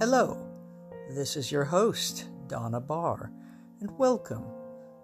Hello, 0.00 0.38
this 1.10 1.36
is 1.36 1.50
your 1.50 1.64
host, 1.64 2.26
Donna 2.46 2.80
Barr, 2.80 3.32
and 3.80 3.90
welcome 3.98 4.44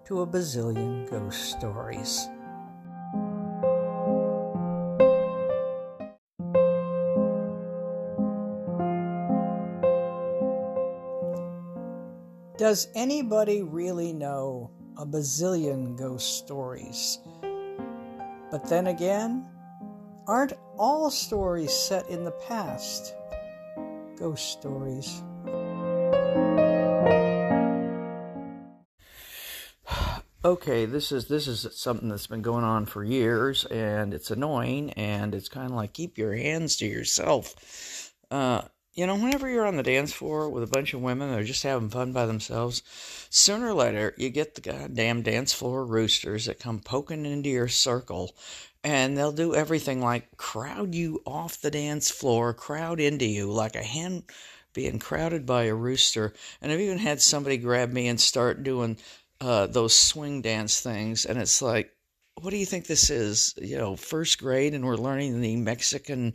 to 0.05 0.21
a 0.21 0.27
bazillion 0.27 1.11
ghost 1.11 1.51
stories. 1.51 2.29
Does 12.57 12.87
anybody 12.95 13.65
really 13.65 14.13
know 14.13 14.71
a 14.97 15.05
bazillion 15.05 15.99
ghost 15.99 16.39
stories? 16.39 17.19
But 18.49 18.69
then 18.69 18.87
again, 18.87 19.45
aren't 20.29 20.53
all 20.79 21.11
stories 21.11 21.73
set 21.73 22.09
in 22.09 22.23
the 22.23 22.39
past 22.47 23.17
ghost 24.25 24.53
stories? 24.53 25.23
okay, 30.43 30.87
this 30.87 31.13
is 31.13 31.29
this 31.29 31.47
is 31.47 31.69
something 31.73 32.09
that's 32.09 32.27
been 32.27 32.41
going 32.41 32.65
on 32.65 32.87
for 32.87 33.05
years, 33.05 33.67
and 33.67 34.15
it's 34.15 34.31
annoying, 34.31 34.93
and 34.93 35.35
it's 35.35 35.51
kind 35.51 35.71
of 35.71 35.77
like 35.77 35.93
keep 35.93 36.17
your 36.17 36.35
hands 36.35 36.77
to 36.77 36.87
yourself. 36.87 38.15
Uh, 38.31 38.63
you 38.95 39.07
know, 39.07 39.17
whenever 39.17 39.47
you're 39.47 39.67
on 39.67 39.77
the 39.77 39.83
dance 39.83 40.13
floor 40.13 40.49
with 40.49 40.63
a 40.63 40.69
bunch 40.69 40.95
of 40.95 41.03
women 41.03 41.31
that 41.31 41.41
are 41.41 41.45
just 41.45 41.63
having 41.63 41.91
fun 41.91 42.15
by 42.15 42.25
themselves, 42.25 42.83
sooner 43.29 43.69
or 43.69 43.75
later 43.75 44.15
you 44.17 44.31
get 44.31 44.55
the 44.55 44.63
goddamn 44.63 45.21
dance 45.21 45.53
floor 45.53 45.85
roosters 45.85 46.47
that 46.47 46.59
come 46.59 46.79
poking 46.79 47.27
into 47.27 47.51
your 47.51 47.69
circle 47.69 48.35
and 48.85 49.17
they'll 49.17 49.33
do 49.33 49.55
everything 49.55 50.01
like 50.01 50.37
crowd 50.37 50.95
you 50.95 51.23
off 51.27 51.61
the 51.61 51.71
dance 51.71 52.11
floor, 52.11 52.53
crowd 52.53 53.01
into 53.01 53.25
you 53.25 53.51
like 53.51 53.75
a 53.75 53.83
hen 53.83 54.23
being 54.75 54.99
crowded 54.99 55.47
by 55.47 55.65
a 55.65 55.75
rooster. 55.75 56.35
And 56.61 56.71
I've 56.71 56.81
even 56.81 56.99
had 56.99 57.23
somebody 57.23 57.57
grab 57.57 57.91
me 57.91 58.07
and 58.09 58.21
start 58.21 58.63
doing 58.63 58.99
uh, 59.41 59.67
those 59.67 59.97
swing 59.97 60.43
dance 60.43 60.81
things, 60.81 61.25
and 61.25 61.39
it's 61.39 61.61
like, 61.61 61.91
what 62.41 62.51
do 62.51 62.57
you 62.57 62.67
think 62.67 62.87
this 62.87 63.11
is? 63.11 63.55
You 63.61 63.79
know, 63.79 63.97
first 63.97 64.39
grade, 64.39 64.75
and 64.75 64.85
we're 64.85 64.97
learning 64.97 65.41
the 65.41 65.57
Mexican 65.57 66.35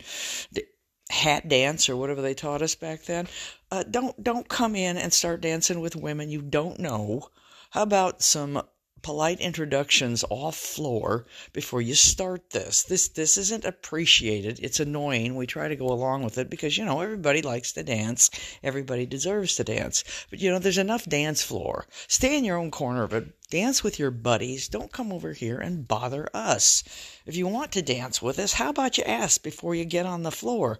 hat 1.10 1.48
dance 1.48 1.88
or 1.88 1.96
whatever 1.96 2.22
they 2.22 2.34
taught 2.34 2.62
us 2.62 2.74
back 2.74 3.02
then. 3.04 3.26
Uh, 3.70 3.82
don't 3.82 4.22
don't 4.22 4.48
come 4.48 4.74
in 4.74 4.96
and 4.96 5.12
start 5.12 5.40
dancing 5.40 5.80
with 5.80 5.96
women 5.96 6.30
you 6.30 6.40
don't 6.40 6.78
know. 6.78 7.28
How 7.70 7.82
about 7.82 8.22
some 8.22 8.62
polite 9.02 9.40
introductions 9.40 10.24
off 10.30 10.56
floor 10.56 11.24
before 11.52 11.80
you 11.80 11.94
start 11.94 12.50
this. 12.50 12.82
This 12.82 13.08
this 13.08 13.36
isn't 13.36 13.64
appreciated. 13.64 14.60
It's 14.60 14.80
annoying. 14.80 15.36
We 15.36 15.46
try 15.46 15.68
to 15.68 15.76
go 15.76 15.86
along 15.86 16.22
with 16.24 16.38
it 16.38 16.50
because 16.50 16.76
you 16.76 16.84
know 16.84 17.00
everybody 17.00 17.42
likes 17.42 17.72
to 17.72 17.82
dance. 17.82 18.30
Everybody 18.62 19.06
deserves 19.06 19.56
to 19.56 19.64
dance. 19.64 20.04
But 20.28 20.40
you 20.40 20.50
know 20.50 20.58
there's 20.58 20.78
enough 20.78 21.06
dance 21.06 21.42
floor. 21.42 21.86
Stay 22.08 22.36
in 22.36 22.44
your 22.44 22.56
own 22.56 22.70
corner 22.70 23.02
of 23.02 23.12
it. 23.12 23.28
Dance 23.50 23.82
with 23.82 23.98
your 23.98 24.10
buddies. 24.10 24.68
Don't 24.68 24.92
come 24.92 25.12
over 25.12 25.32
here 25.32 25.58
and 25.58 25.88
bother 25.88 26.28
us. 26.34 26.84
If 27.26 27.36
you 27.36 27.46
want 27.46 27.72
to 27.72 27.82
dance 27.82 28.22
with 28.22 28.38
us, 28.38 28.54
how 28.54 28.70
about 28.70 28.98
you 28.98 29.04
ask 29.04 29.42
before 29.42 29.74
you 29.74 29.84
get 29.84 30.06
on 30.06 30.22
the 30.22 30.30
floor? 30.30 30.78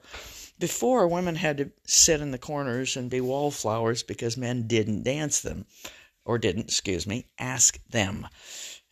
Before 0.58 1.08
women 1.08 1.36
had 1.36 1.56
to 1.56 1.70
sit 1.84 2.20
in 2.20 2.32
the 2.32 2.38
corners 2.38 2.96
and 2.96 3.10
be 3.10 3.20
wallflowers 3.20 4.02
because 4.02 4.36
men 4.36 4.66
didn't 4.66 5.04
dance 5.04 5.40
them 5.40 5.64
or 6.30 6.38
didn't, 6.38 6.62
excuse 6.62 7.08
me, 7.08 7.26
ask 7.40 7.84
them. 7.88 8.24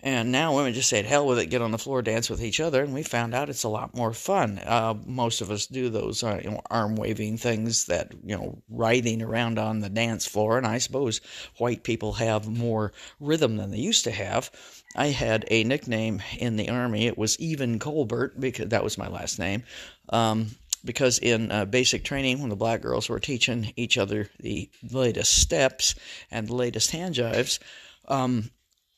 And 0.00 0.32
now 0.32 0.56
women 0.56 0.74
just 0.74 0.88
say, 0.88 1.02
hell 1.04 1.24
with 1.24 1.38
it, 1.38 1.46
get 1.46 1.62
on 1.62 1.70
the 1.70 1.78
floor, 1.78 2.02
dance 2.02 2.28
with 2.28 2.42
each 2.42 2.58
other. 2.58 2.82
And 2.82 2.92
we 2.92 3.04
found 3.04 3.32
out 3.32 3.48
it's 3.48 3.62
a 3.62 3.68
lot 3.68 3.94
more 3.94 4.12
fun. 4.12 4.58
Uh, 4.58 4.94
most 5.06 5.40
of 5.40 5.48
us 5.48 5.66
do 5.66 5.88
those 5.88 6.24
uh, 6.24 6.40
you 6.42 6.50
know, 6.50 6.60
arm 6.68 6.96
waving 6.96 7.36
things 7.36 7.86
that, 7.86 8.12
you 8.24 8.36
know, 8.36 8.60
writhing 8.68 9.22
around 9.22 9.56
on 9.56 9.78
the 9.78 9.88
dance 9.88 10.26
floor. 10.26 10.58
And 10.58 10.66
I 10.66 10.78
suppose 10.78 11.20
white 11.58 11.84
people 11.84 12.14
have 12.14 12.48
more 12.48 12.92
rhythm 13.20 13.56
than 13.56 13.70
they 13.70 13.78
used 13.78 14.02
to 14.04 14.10
have. 14.10 14.50
I 14.96 15.08
had 15.08 15.44
a 15.48 15.62
nickname 15.62 16.22
in 16.38 16.56
the 16.56 16.70
army. 16.70 17.06
It 17.06 17.18
was 17.18 17.38
Even 17.38 17.78
Colbert, 17.78 18.40
because 18.40 18.70
that 18.70 18.82
was 18.82 18.98
my 18.98 19.08
last 19.08 19.38
name. 19.38 19.62
Um, 20.08 20.48
because 20.84 21.18
in 21.18 21.50
uh, 21.50 21.64
basic 21.64 22.04
training, 22.04 22.40
when 22.40 22.50
the 22.50 22.56
black 22.56 22.82
girls 22.82 23.08
were 23.08 23.20
teaching 23.20 23.72
each 23.76 23.98
other 23.98 24.28
the 24.40 24.70
latest 24.90 25.40
steps 25.40 25.94
and 26.30 26.48
the 26.48 26.54
latest 26.54 26.90
hand 26.90 27.14
jives, 27.14 27.58
um, 28.06 28.50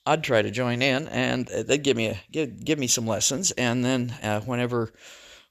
I'd 0.06 0.24
try 0.24 0.42
to 0.42 0.50
join 0.50 0.82
in, 0.82 1.08
and 1.08 1.46
they'd 1.46 1.82
give 1.82 1.96
me 1.96 2.06
a, 2.06 2.20
give, 2.30 2.64
give 2.64 2.78
me 2.78 2.86
some 2.86 3.06
lessons. 3.06 3.50
And 3.52 3.84
then 3.84 4.14
uh, 4.22 4.40
whenever 4.40 4.92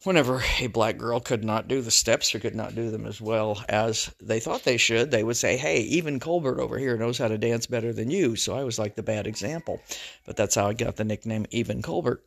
whenever 0.04 0.42
a 0.60 0.68
black 0.68 0.98
girl 0.98 1.20
could 1.20 1.44
not 1.44 1.68
do 1.68 1.82
the 1.82 1.92
steps 1.92 2.34
or 2.34 2.40
could 2.40 2.56
not 2.56 2.74
do 2.74 2.90
them 2.90 3.06
as 3.06 3.20
well 3.20 3.64
as 3.68 4.14
they 4.22 4.40
thought 4.40 4.64
they 4.64 4.78
should, 4.78 5.12
they 5.12 5.24
would 5.24 5.38
say, 5.38 5.58
"Hey, 5.58 5.82
even 5.82 6.20
Colbert 6.20 6.60
over 6.60 6.78
here 6.78 6.98
knows 6.98 7.18
how 7.18 7.28
to 7.28 7.38
dance 7.38 7.66
better 7.68 7.94
than 7.94 8.10
you." 8.10 8.36
So 8.36 8.56
I 8.56 8.64
was 8.64 8.80
like 8.80 8.96
the 8.96 9.04
bad 9.04 9.28
example, 9.28 9.82
but 10.26 10.36
that's 10.36 10.56
how 10.56 10.68
I 10.68 10.74
got 10.74 10.96
the 10.96 11.04
nickname 11.04 11.46
Even 11.52 11.82
Colbert. 11.82 12.24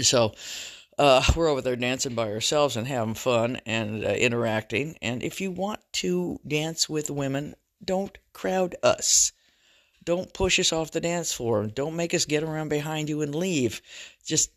So 0.00 0.34
uh, 0.98 1.22
we're 1.36 1.48
over 1.48 1.60
there 1.60 1.76
dancing 1.76 2.14
by 2.14 2.30
ourselves 2.30 2.76
and 2.76 2.86
having 2.86 3.14
fun 3.14 3.60
and 3.66 4.04
uh, 4.04 4.08
interacting. 4.08 4.96
And 5.02 5.22
if 5.22 5.40
you 5.40 5.50
want 5.50 5.80
to 5.94 6.40
dance 6.46 6.88
with 6.88 7.10
women, 7.10 7.54
don't 7.84 8.16
crowd 8.32 8.76
us. 8.82 9.32
Don't 10.04 10.32
push 10.34 10.58
us 10.60 10.72
off 10.72 10.90
the 10.90 11.00
dance 11.00 11.32
floor. 11.32 11.66
Don't 11.66 11.96
make 11.96 12.12
us 12.12 12.26
get 12.26 12.42
around 12.42 12.68
behind 12.68 13.08
you 13.08 13.22
and 13.22 13.34
leave. 13.34 13.80
Just 14.24 14.50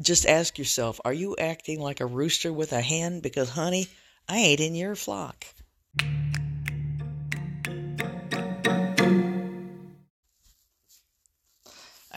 just 0.00 0.26
ask 0.26 0.58
yourself, 0.58 1.00
are 1.04 1.12
you 1.12 1.36
acting 1.38 1.80
like 1.80 2.00
a 2.00 2.06
rooster 2.06 2.52
with 2.52 2.72
a 2.72 2.80
hen? 2.80 3.20
Because 3.20 3.50
honey, 3.50 3.86
I 4.28 4.38
ain't 4.38 4.60
in 4.60 4.74
your 4.74 4.94
flock. 4.94 5.44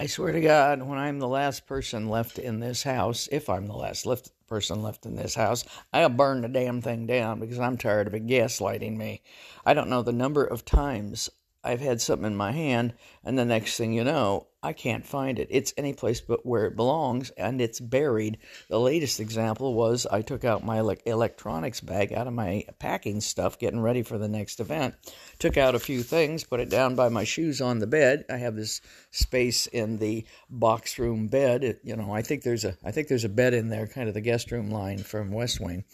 I 0.01 0.07
swear 0.07 0.31
to 0.31 0.41
God, 0.41 0.81
when 0.81 0.97
I'm 0.97 1.19
the 1.19 1.27
last 1.27 1.67
person 1.67 2.09
left 2.09 2.39
in 2.39 2.59
this 2.59 2.81
house, 2.81 3.29
if 3.31 3.47
I'm 3.47 3.67
the 3.67 3.75
last 3.75 4.07
left 4.07 4.31
person 4.47 4.81
left 4.81 5.05
in 5.05 5.15
this 5.15 5.35
house, 5.35 5.63
I'll 5.93 6.09
burn 6.09 6.41
the 6.41 6.47
damn 6.47 6.81
thing 6.81 7.05
down 7.05 7.39
because 7.39 7.59
I'm 7.59 7.77
tired 7.77 8.07
of 8.07 8.15
it 8.15 8.25
gaslighting 8.25 8.97
me. 8.97 9.21
I 9.63 9.75
don't 9.75 9.89
know 9.91 10.01
the 10.01 10.11
number 10.11 10.43
of 10.43 10.65
times 10.65 11.29
I've 11.63 11.81
had 11.81 12.01
something 12.01 12.25
in 12.25 12.35
my 12.35 12.51
hand, 12.51 12.95
and 13.23 13.37
the 13.37 13.45
next 13.45 13.77
thing 13.77 13.93
you 13.93 14.03
know, 14.03 14.47
I 14.63 14.73
can't 14.73 15.05
find 15.05 15.39
it. 15.39 15.47
It's 15.49 15.73
any 15.75 15.93
place 15.93 16.21
but 16.21 16.45
where 16.45 16.65
it 16.65 16.75
belongs, 16.75 17.31
and 17.31 17.59
it's 17.59 17.79
buried. 17.79 18.37
The 18.69 18.79
latest 18.79 19.19
example 19.19 19.73
was 19.73 20.05
I 20.05 20.21
took 20.21 20.45
out 20.45 20.63
my 20.63 20.79
electronics 21.05 21.81
bag 21.81 22.13
out 22.13 22.27
of 22.27 22.33
my 22.33 22.65
packing 22.77 23.21
stuff, 23.21 23.57
getting 23.57 23.79
ready 23.79 24.03
for 24.03 24.19
the 24.19 24.27
next 24.27 24.59
event. 24.59 24.93
Took 25.39 25.57
out 25.57 25.73
a 25.73 25.79
few 25.79 26.03
things, 26.03 26.43
put 26.43 26.59
it 26.59 26.69
down 26.69 26.93
by 26.93 27.09
my 27.09 27.23
shoes 27.23 27.59
on 27.59 27.79
the 27.79 27.87
bed. 27.87 28.25
I 28.29 28.37
have 28.37 28.55
this 28.55 28.81
space 29.09 29.65
in 29.65 29.97
the 29.97 30.27
box 30.47 30.99
room 30.99 31.27
bed. 31.27 31.63
It, 31.63 31.81
you 31.83 31.95
know, 31.95 32.11
I 32.11 32.21
think 32.21 32.43
there's 32.43 32.65
a 32.65 32.77
I 32.85 32.91
think 32.91 33.07
there's 33.07 33.25
a 33.25 33.29
bed 33.29 33.55
in 33.55 33.69
there, 33.69 33.87
kind 33.87 34.07
of 34.07 34.13
the 34.13 34.21
guest 34.21 34.51
room 34.51 34.69
line 34.69 34.99
from 34.99 35.31
West 35.31 35.59
Wing. 35.59 35.85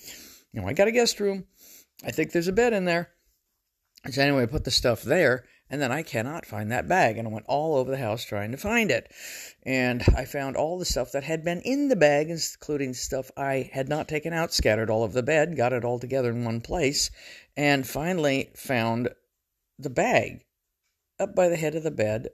You 0.51 0.61
know, 0.61 0.67
I 0.67 0.73
got 0.73 0.89
a 0.89 0.91
guest 0.91 1.22
room. 1.22 1.45
I 2.05 2.11
think 2.11 2.34
there's 2.34 2.49
a 2.49 2.53
bed 2.53 2.73
in 2.73 2.84
there. 2.84 3.11
So 4.11 4.22
anyway, 4.22 4.44
I 4.44 4.47
put 4.47 4.66
the 4.66 4.72
stuff 4.72 5.03
there 5.03 5.45
and 5.69 5.81
then 5.81 5.91
I 5.91 6.03
cannot 6.03 6.45
find 6.45 6.72
that 6.72 6.88
bag. 6.88 7.17
And 7.17 7.28
I 7.28 7.31
went 7.31 7.45
all 7.47 7.75
over 7.75 7.91
the 7.91 7.97
house 7.97 8.23
trying 8.23 8.51
to 8.51 8.57
find 8.57 8.89
it. 8.89 9.11
And 9.63 10.03
I 10.16 10.25
found 10.25 10.55
all 10.55 10.79
the 10.79 10.85
stuff 10.85 11.11
that 11.11 11.23
had 11.23 11.44
been 11.44 11.61
in 11.61 11.89
the 11.89 11.95
bag, 11.95 12.29
including 12.29 12.94
stuff 12.94 13.31
I 13.35 13.69
had 13.73 13.89
not 13.89 14.07
taken 14.07 14.33
out, 14.33 14.53
scattered 14.53 14.89
all 14.89 15.03
over 15.03 15.13
the 15.13 15.23
bed, 15.23 15.57
got 15.57 15.73
it 15.73 15.83
all 15.83 16.00
together 16.00 16.31
in 16.31 16.45
one 16.45 16.61
place, 16.61 17.11
and 17.55 17.85
finally 17.85 18.51
found 18.55 19.09
the 19.78 19.89
bag 19.89 20.45
up 21.19 21.35
by 21.35 21.50
the 21.50 21.57
head 21.57 21.75
of 21.75 21.84
the 21.84 21.91
bed 21.91 22.29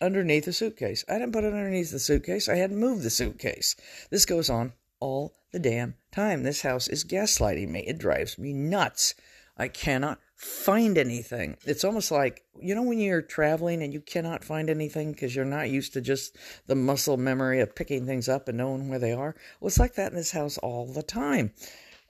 underneath 0.00 0.44
the 0.44 0.52
suitcase. 0.52 1.04
I 1.08 1.14
didn't 1.14 1.32
put 1.32 1.44
it 1.44 1.54
underneath 1.54 1.90
the 1.90 1.98
suitcase, 1.98 2.48
I 2.48 2.56
hadn't 2.56 2.78
moved 2.78 3.02
the 3.02 3.10
suitcase. 3.10 3.76
This 4.10 4.26
goes 4.26 4.50
on 4.50 4.72
all 5.00 5.34
the 5.52 5.58
damn 5.58 5.94
time. 6.10 6.42
This 6.42 6.62
house 6.62 6.88
is 6.88 7.04
gaslighting 7.04 7.68
me. 7.68 7.80
It 7.80 7.98
drives 7.98 8.38
me 8.38 8.52
nuts. 8.52 9.14
I 9.56 9.68
cannot 9.68 10.20
find 10.42 10.98
anything. 10.98 11.56
It's 11.64 11.84
almost 11.84 12.10
like, 12.10 12.42
you 12.60 12.74
know, 12.74 12.82
when 12.82 12.98
you're 12.98 13.22
traveling 13.22 13.80
and 13.80 13.92
you 13.92 14.00
cannot 14.00 14.42
find 14.42 14.68
anything 14.68 15.12
because 15.12 15.36
you're 15.36 15.44
not 15.44 15.70
used 15.70 15.92
to 15.92 16.00
just 16.00 16.36
the 16.66 16.74
muscle 16.74 17.16
memory 17.16 17.60
of 17.60 17.76
picking 17.76 18.06
things 18.06 18.28
up 18.28 18.48
and 18.48 18.58
knowing 18.58 18.88
where 18.88 18.98
they 18.98 19.12
are. 19.12 19.36
Well, 19.60 19.68
it's 19.68 19.78
like 19.78 19.94
that 19.94 20.10
in 20.10 20.16
this 20.16 20.32
house 20.32 20.58
all 20.58 20.92
the 20.92 21.04
time. 21.04 21.52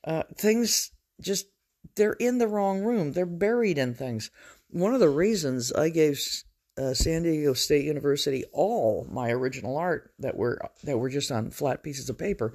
Uh, 0.03 0.23
things 0.35 0.93
just, 1.21 1.47
they're 1.95 2.15
in 2.15 2.39
the 2.39 2.49
wrong 2.49 2.83
room, 2.83 3.13
they're 3.13 3.27
buried 3.27 3.77
in 3.77 3.93
things. 3.93 4.31
One 4.71 4.95
of 4.95 5.01
the 5.01 5.11
reasons 5.11 5.71
I 5.71 5.91
gave 5.91 6.19
uh, 6.79 6.95
San 6.95 7.25
Diego 7.25 7.53
State 7.53 7.85
University 7.85 8.45
all 8.53 9.07
my 9.11 9.31
original 9.31 9.77
art 9.77 10.11
that 10.21 10.37
were 10.37 10.59
that 10.85 10.97
were 10.97 11.11
just 11.11 11.31
on 11.31 11.51
flat 11.51 11.83
pieces 11.83 12.09
of 12.09 12.17
paper 12.17 12.55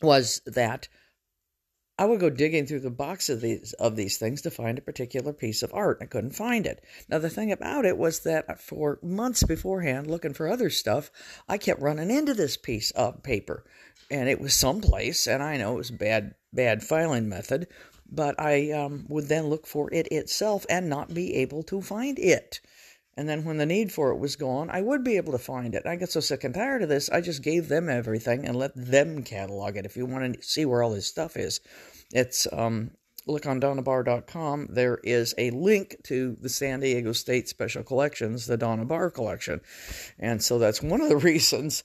was 0.00 0.40
that 0.46 0.86
I 2.00 2.04
would 2.04 2.20
go 2.20 2.30
digging 2.30 2.64
through 2.64 2.80
the 2.80 2.90
box 2.90 3.28
of 3.28 3.40
these 3.40 3.72
of 3.74 3.96
these 3.96 4.18
things 4.18 4.40
to 4.42 4.52
find 4.52 4.78
a 4.78 4.82
particular 4.82 5.32
piece 5.32 5.64
of 5.64 5.74
art. 5.74 5.98
I 6.00 6.06
couldn't 6.06 6.30
find 6.30 6.64
it. 6.64 6.84
Now 7.08 7.18
the 7.18 7.28
thing 7.28 7.50
about 7.50 7.84
it 7.84 7.98
was 7.98 8.20
that 8.20 8.60
for 8.60 9.00
months 9.02 9.42
beforehand, 9.42 10.06
looking 10.06 10.32
for 10.32 10.46
other 10.46 10.70
stuff, 10.70 11.10
I 11.48 11.58
kept 11.58 11.82
running 11.82 12.10
into 12.10 12.34
this 12.34 12.56
piece 12.56 12.92
of 12.92 13.24
paper, 13.24 13.64
and 14.12 14.28
it 14.28 14.40
was 14.40 14.54
someplace. 14.54 15.26
And 15.26 15.42
I 15.42 15.56
know 15.56 15.74
it 15.74 15.78
was 15.78 15.90
bad 15.90 16.36
bad 16.52 16.84
filing 16.84 17.28
method, 17.28 17.66
but 18.08 18.38
I 18.38 18.70
um, 18.70 19.06
would 19.08 19.26
then 19.26 19.48
look 19.48 19.66
for 19.66 19.92
it 19.92 20.06
itself 20.12 20.64
and 20.70 20.88
not 20.88 21.12
be 21.12 21.34
able 21.34 21.64
to 21.64 21.82
find 21.82 22.16
it. 22.20 22.60
And 23.18 23.28
then 23.28 23.44
when 23.44 23.56
the 23.56 23.66
need 23.66 23.90
for 23.90 24.12
it 24.12 24.18
was 24.18 24.36
gone, 24.36 24.70
I 24.70 24.80
would 24.80 25.02
be 25.02 25.16
able 25.16 25.32
to 25.32 25.38
find 25.38 25.74
it. 25.74 25.84
I 25.84 25.96
got 25.96 26.10
so 26.10 26.20
sick 26.20 26.44
and 26.44 26.54
tired 26.54 26.84
of 26.84 26.88
this, 26.88 27.10
I 27.10 27.20
just 27.20 27.42
gave 27.42 27.66
them 27.66 27.88
everything 27.88 28.46
and 28.46 28.54
let 28.54 28.70
them 28.76 29.24
catalog 29.24 29.76
it. 29.76 29.84
If 29.84 29.96
you 29.96 30.06
want 30.06 30.36
to 30.36 30.42
see 30.42 30.64
where 30.64 30.84
all 30.84 30.92
this 30.92 31.08
stuff 31.08 31.36
is, 31.36 31.58
it's 32.12 32.46
um, 32.52 32.92
look 33.26 33.44
on 33.44 33.60
donnabarr.com. 33.60 34.68
There 34.70 35.00
is 35.02 35.34
a 35.36 35.50
link 35.50 35.96
to 36.04 36.36
the 36.40 36.48
San 36.48 36.78
Diego 36.78 37.10
State 37.10 37.48
Special 37.48 37.82
Collections, 37.82 38.46
the 38.46 38.56
Donna 38.56 38.84
Barr 38.84 39.10
collection. 39.10 39.62
And 40.20 40.40
so 40.40 40.60
that's 40.60 40.80
one 40.80 41.00
of 41.00 41.08
the 41.08 41.16
reasons 41.32 41.82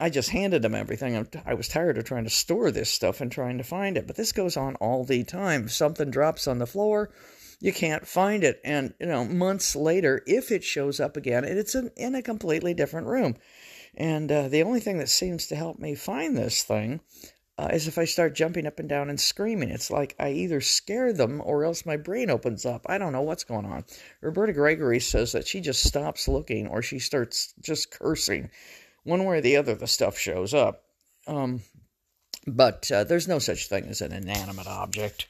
I 0.00 0.10
just 0.10 0.30
handed 0.30 0.62
them 0.62 0.74
everything. 0.74 1.28
I 1.46 1.54
was 1.54 1.68
tired 1.68 1.96
of 1.96 2.02
trying 2.02 2.24
to 2.24 2.30
store 2.30 2.72
this 2.72 2.90
stuff 2.90 3.20
and 3.20 3.30
trying 3.30 3.58
to 3.58 3.64
find 3.64 3.96
it. 3.96 4.08
But 4.08 4.16
this 4.16 4.32
goes 4.32 4.56
on 4.56 4.74
all 4.76 5.04
the 5.04 5.22
time. 5.22 5.68
Something 5.68 6.10
drops 6.10 6.48
on 6.48 6.58
the 6.58 6.66
floor, 6.66 7.12
you 7.62 7.72
can't 7.72 8.08
find 8.08 8.42
it. 8.42 8.60
And, 8.64 8.92
you 8.98 9.06
know, 9.06 9.24
months 9.24 9.76
later, 9.76 10.20
if 10.26 10.50
it 10.50 10.64
shows 10.64 10.98
up 10.98 11.16
again, 11.16 11.44
it's 11.44 11.76
in, 11.76 11.92
in 11.96 12.16
a 12.16 12.22
completely 12.22 12.74
different 12.74 13.06
room. 13.06 13.36
And 13.96 14.30
uh, 14.32 14.48
the 14.48 14.64
only 14.64 14.80
thing 14.80 14.98
that 14.98 15.08
seems 15.08 15.46
to 15.46 15.54
help 15.54 15.78
me 15.78 15.94
find 15.94 16.36
this 16.36 16.64
thing 16.64 17.00
uh, 17.56 17.68
is 17.72 17.86
if 17.86 17.98
I 17.98 18.04
start 18.04 18.34
jumping 18.34 18.66
up 18.66 18.80
and 18.80 18.88
down 18.88 19.10
and 19.10 19.20
screaming. 19.20 19.70
It's 19.70 19.92
like 19.92 20.16
I 20.18 20.32
either 20.32 20.60
scare 20.60 21.12
them 21.12 21.40
or 21.44 21.64
else 21.64 21.86
my 21.86 21.96
brain 21.96 22.30
opens 22.30 22.66
up. 22.66 22.84
I 22.88 22.98
don't 22.98 23.12
know 23.12 23.22
what's 23.22 23.44
going 23.44 23.66
on. 23.66 23.84
Roberta 24.20 24.52
Gregory 24.52 24.98
says 24.98 25.30
that 25.30 25.46
she 25.46 25.60
just 25.60 25.84
stops 25.84 26.26
looking 26.26 26.66
or 26.66 26.82
she 26.82 26.98
starts 26.98 27.54
just 27.60 27.92
cursing. 27.92 28.50
One 29.04 29.24
way 29.24 29.38
or 29.38 29.40
the 29.40 29.56
other, 29.56 29.76
the 29.76 29.86
stuff 29.86 30.18
shows 30.18 30.52
up. 30.52 30.82
Um, 31.28 31.60
but 32.44 32.90
uh, 32.90 33.04
there's 33.04 33.28
no 33.28 33.38
such 33.38 33.68
thing 33.68 33.84
as 33.84 34.00
an 34.00 34.10
inanimate 34.10 34.66
object. 34.66 35.28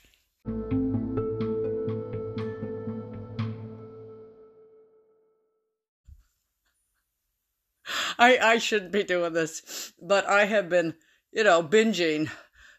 I, 8.23 8.39
I 8.53 8.59
shouldn't 8.59 8.93
be 8.93 9.03
doing 9.03 9.33
this, 9.33 9.93
but 10.01 10.29
I 10.29 10.45
have 10.45 10.69
been, 10.69 10.95
you 11.33 11.43
know, 11.43 11.61
binging. 11.61 12.31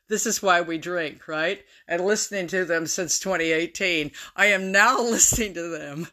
This 0.07 0.25
is 0.25 0.41
why 0.41 0.61
we 0.61 0.77
drink, 0.77 1.27
right? 1.27 1.61
And 1.85 2.05
listening 2.05 2.47
to 2.47 2.63
them 2.63 2.87
since 2.87 3.19
2018. 3.19 4.11
I 4.37 4.45
am 4.45 4.71
now 4.71 5.01
listening 5.01 5.53
to 5.55 5.67
them. 5.67 6.07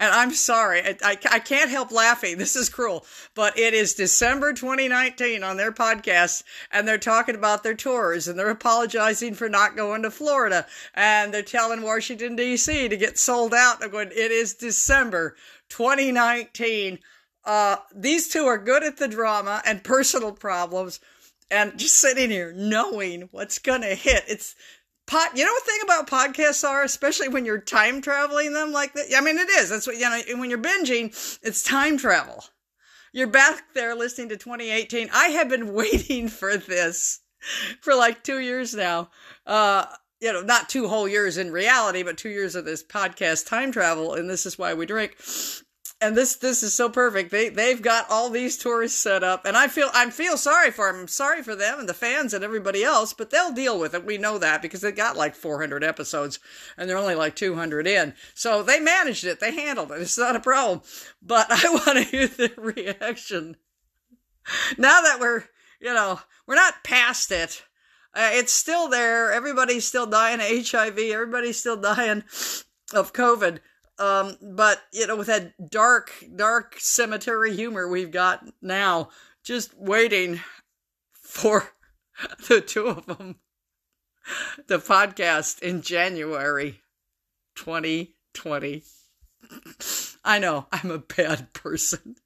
And 0.00 0.14
I'm 0.14 0.32
sorry, 0.32 0.80
I, 0.80 0.96
I, 1.02 1.18
I, 1.32 1.38
can't 1.40 1.68
help 1.68 1.90
laughing. 1.90 2.38
This 2.38 2.54
is 2.54 2.68
cruel, 2.68 3.04
but 3.34 3.58
it 3.58 3.74
is 3.74 3.94
December 3.94 4.52
2019 4.52 5.42
on 5.42 5.56
their 5.56 5.72
podcast, 5.72 6.44
and 6.70 6.86
they're 6.86 6.98
talking 6.98 7.34
about 7.34 7.64
their 7.64 7.74
tours, 7.74 8.28
and 8.28 8.38
they're 8.38 8.48
apologizing 8.48 9.34
for 9.34 9.48
not 9.48 9.74
going 9.74 10.02
to 10.02 10.10
Florida, 10.12 10.66
and 10.94 11.34
they're 11.34 11.42
telling 11.42 11.82
Washington, 11.82 12.36
D.C. 12.36 12.88
to 12.88 12.96
get 12.96 13.18
sold 13.18 13.54
out. 13.54 13.82
I'm 13.82 13.90
going, 13.90 14.10
it 14.12 14.30
is 14.30 14.54
December 14.54 15.34
2019 15.68 17.00
uh, 17.44 17.76
these 17.94 18.28
two 18.28 18.44
are 18.44 18.58
good 18.58 18.84
at 18.84 18.98
the 18.98 19.08
drama 19.08 19.62
and 19.66 19.82
personal 19.82 20.32
problems, 20.32 21.00
and 21.50 21.78
just 21.78 21.96
sitting 21.96 22.30
here 22.30 22.52
knowing 22.56 23.28
what's 23.30 23.58
gonna 23.58 23.94
hit. 23.94 24.24
It's 24.28 24.54
pot. 25.06 25.36
You 25.36 25.44
know 25.44 25.52
what 25.52 25.64
thing 25.64 25.80
about 25.84 26.08
podcasts 26.08 26.66
are, 26.66 26.82
especially 26.82 27.28
when 27.28 27.44
you're 27.44 27.60
time 27.60 28.00
traveling 28.00 28.52
them 28.52 28.72
like 28.72 28.94
that. 28.94 29.06
I 29.16 29.20
mean, 29.20 29.38
it 29.38 29.48
is. 29.50 29.70
That's 29.70 29.86
what 29.86 29.96
you 29.96 30.02
know. 30.02 30.38
When 30.38 30.50
you're 30.50 30.58
binging, 30.58 31.38
it's 31.42 31.62
time 31.62 31.98
travel. 31.98 32.44
You're 33.12 33.26
back 33.26 33.74
there 33.74 33.94
listening 33.94 34.30
to 34.30 34.36
2018. 34.36 35.10
I 35.12 35.28
have 35.28 35.48
been 35.48 35.72
waiting 35.74 36.28
for 36.28 36.56
this 36.56 37.20
for 37.80 37.94
like 37.94 38.22
two 38.22 38.38
years 38.38 38.74
now. 38.74 39.10
Uh, 39.46 39.86
you 40.20 40.32
know, 40.32 40.40
not 40.40 40.68
two 40.68 40.86
whole 40.86 41.08
years 41.08 41.36
in 41.36 41.50
reality, 41.50 42.04
but 42.04 42.16
two 42.16 42.28
years 42.28 42.54
of 42.54 42.64
this 42.64 42.84
podcast 42.84 43.48
time 43.48 43.72
travel, 43.72 44.14
and 44.14 44.30
this 44.30 44.46
is 44.46 44.56
why 44.56 44.72
we 44.72 44.86
drink 44.86 45.16
and 46.02 46.16
this 46.16 46.34
this 46.34 46.64
is 46.64 46.74
so 46.74 46.88
perfect. 46.88 47.30
They 47.30 47.48
they've 47.48 47.80
got 47.80 48.10
all 48.10 48.28
these 48.28 48.58
tours 48.58 48.92
set 48.92 49.22
up, 49.22 49.46
and 49.46 49.56
I 49.56 49.68
feel 49.68 49.88
I 49.94 50.10
feel 50.10 50.36
sorry 50.36 50.72
for 50.72 50.92
them. 50.92 51.06
Sorry 51.06 51.42
for 51.42 51.54
them 51.54 51.78
and 51.78 51.88
the 51.88 51.94
fans 51.94 52.34
and 52.34 52.42
everybody 52.42 52.82
else, 52.82 53.12
but 53.12 53.30
they'll 53.30 53.52
deal 53.52 53.78
with 53.78 53.94
it. 53.94 54.04
We 54.04 54.18
know 54.18 54.36
that 54.38 54.60
because 54.60 54.80
they 54.80 54.90
got 54.90 55.16
like 55.16 55.36
400 55.36 55.84
episodes, 55.84 56.40
and 56.76 56.90
they're 56.90 56.98
only 56.98 57.14
like 57.14 57.36
200 57.36 57.86
in, 57.86 58.14
so 58.34 58.64
they 58.64 58.80
managed 58.80 59.24
it. 59.24 59.38
They 59.38 59.54
handled 59.54 59.92
it. 59.92 60.00
It's 60.00 60.18
not 60.18 60.36
a 60.36 60.40
problem. 60.40 60.82
But 61.22 61.46
I 61.50 61.70
want 61.70 61.98
to 61.98 62.02
hear 62.02 62.26
their 62.26 62.50
reaction 62.56 63.56
now 64.76 65.00
that 65.02 65.20
we're 65.20 65.44
you 65.80 65.94
know 65.94 66.20
we're 66.46 66.56
not 66.56 66.82
past 66.82 67.30
it. 67.30 67.62
Uh, 68.14 68.30
it's 68.32 68.52
still 68.52 68.88
there. 68.88 69.32
Everybody's 69.32 69.86
still 69.86 70.06
dying 70.06 70.40
of 70.40 70.68
HIV. 70.68 70.98
Everybody's 70.98 71.58
still 71.58 71.78
dying 71.78 72.24
of 72.92 73.14
COVID 73.14 73.60
um, 73.98 74.36
but 74.40 74.80
you 74.92 75.06
know, 75.06 75.16
with 75.16 75.26
that 75.28 75.70
dark, 75.70 76.12
dark 76.34 76.76
cemetery 76.78 77.54
humor 77.54 77.88
we've 77.88 78.10
got 78.10 78.44
now, 78.60 79.10
just 79.44 79.76
waiting 79.76 80.40
for 81.12 81.70
the 82.48 82.60
two 82.60 82.86
of 82.86 83.06
them, 83.06 83.36
the 84.66 84.78
podcast 84.78 85.60
in 85.60 85.82
January 85.82 86.80
2020. 87.56 88.82
I 90.24 90.38
know 90.38 90.66
I'm 90.72 90.90
a 90.90 90.98
bad 90.98 91.52
person. 91.52 92.16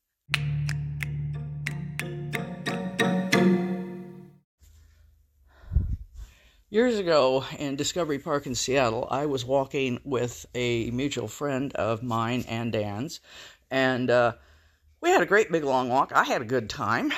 Years 6.76 6.98
ago 6.98 7.42
in 7.58 7.74
Discovery 7.74 8.18
Park 8.18 8.44
in 8.44 8.54
Seattle, 8.54 9.08
I 9.10 9.24
was 9.24 9.46
walking 9.46 9.98
with 10.04 10.44
a 10.54 10.90
mutual 10.90 11.26
friend 11.26 11.72
of 11.72 12.02
mine 12.02 12.44
and 12.46 12.70
Dan's, 12.70 13.20
and 13.70 14.10
uh, 14.10 14.34
we 15.00 15.08
had 15.08 15.22
a 15.22 15.26
great 15.26 15.50
big 15.50 15.64
long 15.64 15.88
walk. 15.88 16.12
I 16.14 16.24
had 16.24 16.42
a 16.42 16.44
good 16.44 16.68
time. 16.68 17.14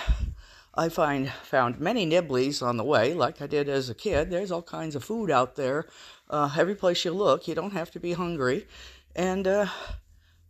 I 0.77 0.89
find 0.89 1.33
found 1.43 1.81
many 1.81 2.07
nibblies 2.07 2.63
on 2.63 2.77
the 2.77 2.85
way, 2.85 3.15
like 3.15 3.43
I 3.43 3.49
did 3.49 3.69
as 3.69 3.91
a 3.91 3.97
kid. 3.97 4.31
There's 4.31 4.53
all 4.53 4.63
kinds 4.63 4.95
of 4.95 5.03
food 5.03 5.29
out 5.29 5.57
there. 5.57 5.87
Uh, 6.31 6.55
every 6.57 6.77
place 6.77 7.05
you 7.05 7.11
look, 7.11 7.49
you 7.49 7.57
don't 7.57 7.73
have 7.73 7.91
to 7.91 7.99
be 7.99 8.13
hungry. 8.13 8.65
And 9.17 9.45
uh, 9.49 9.67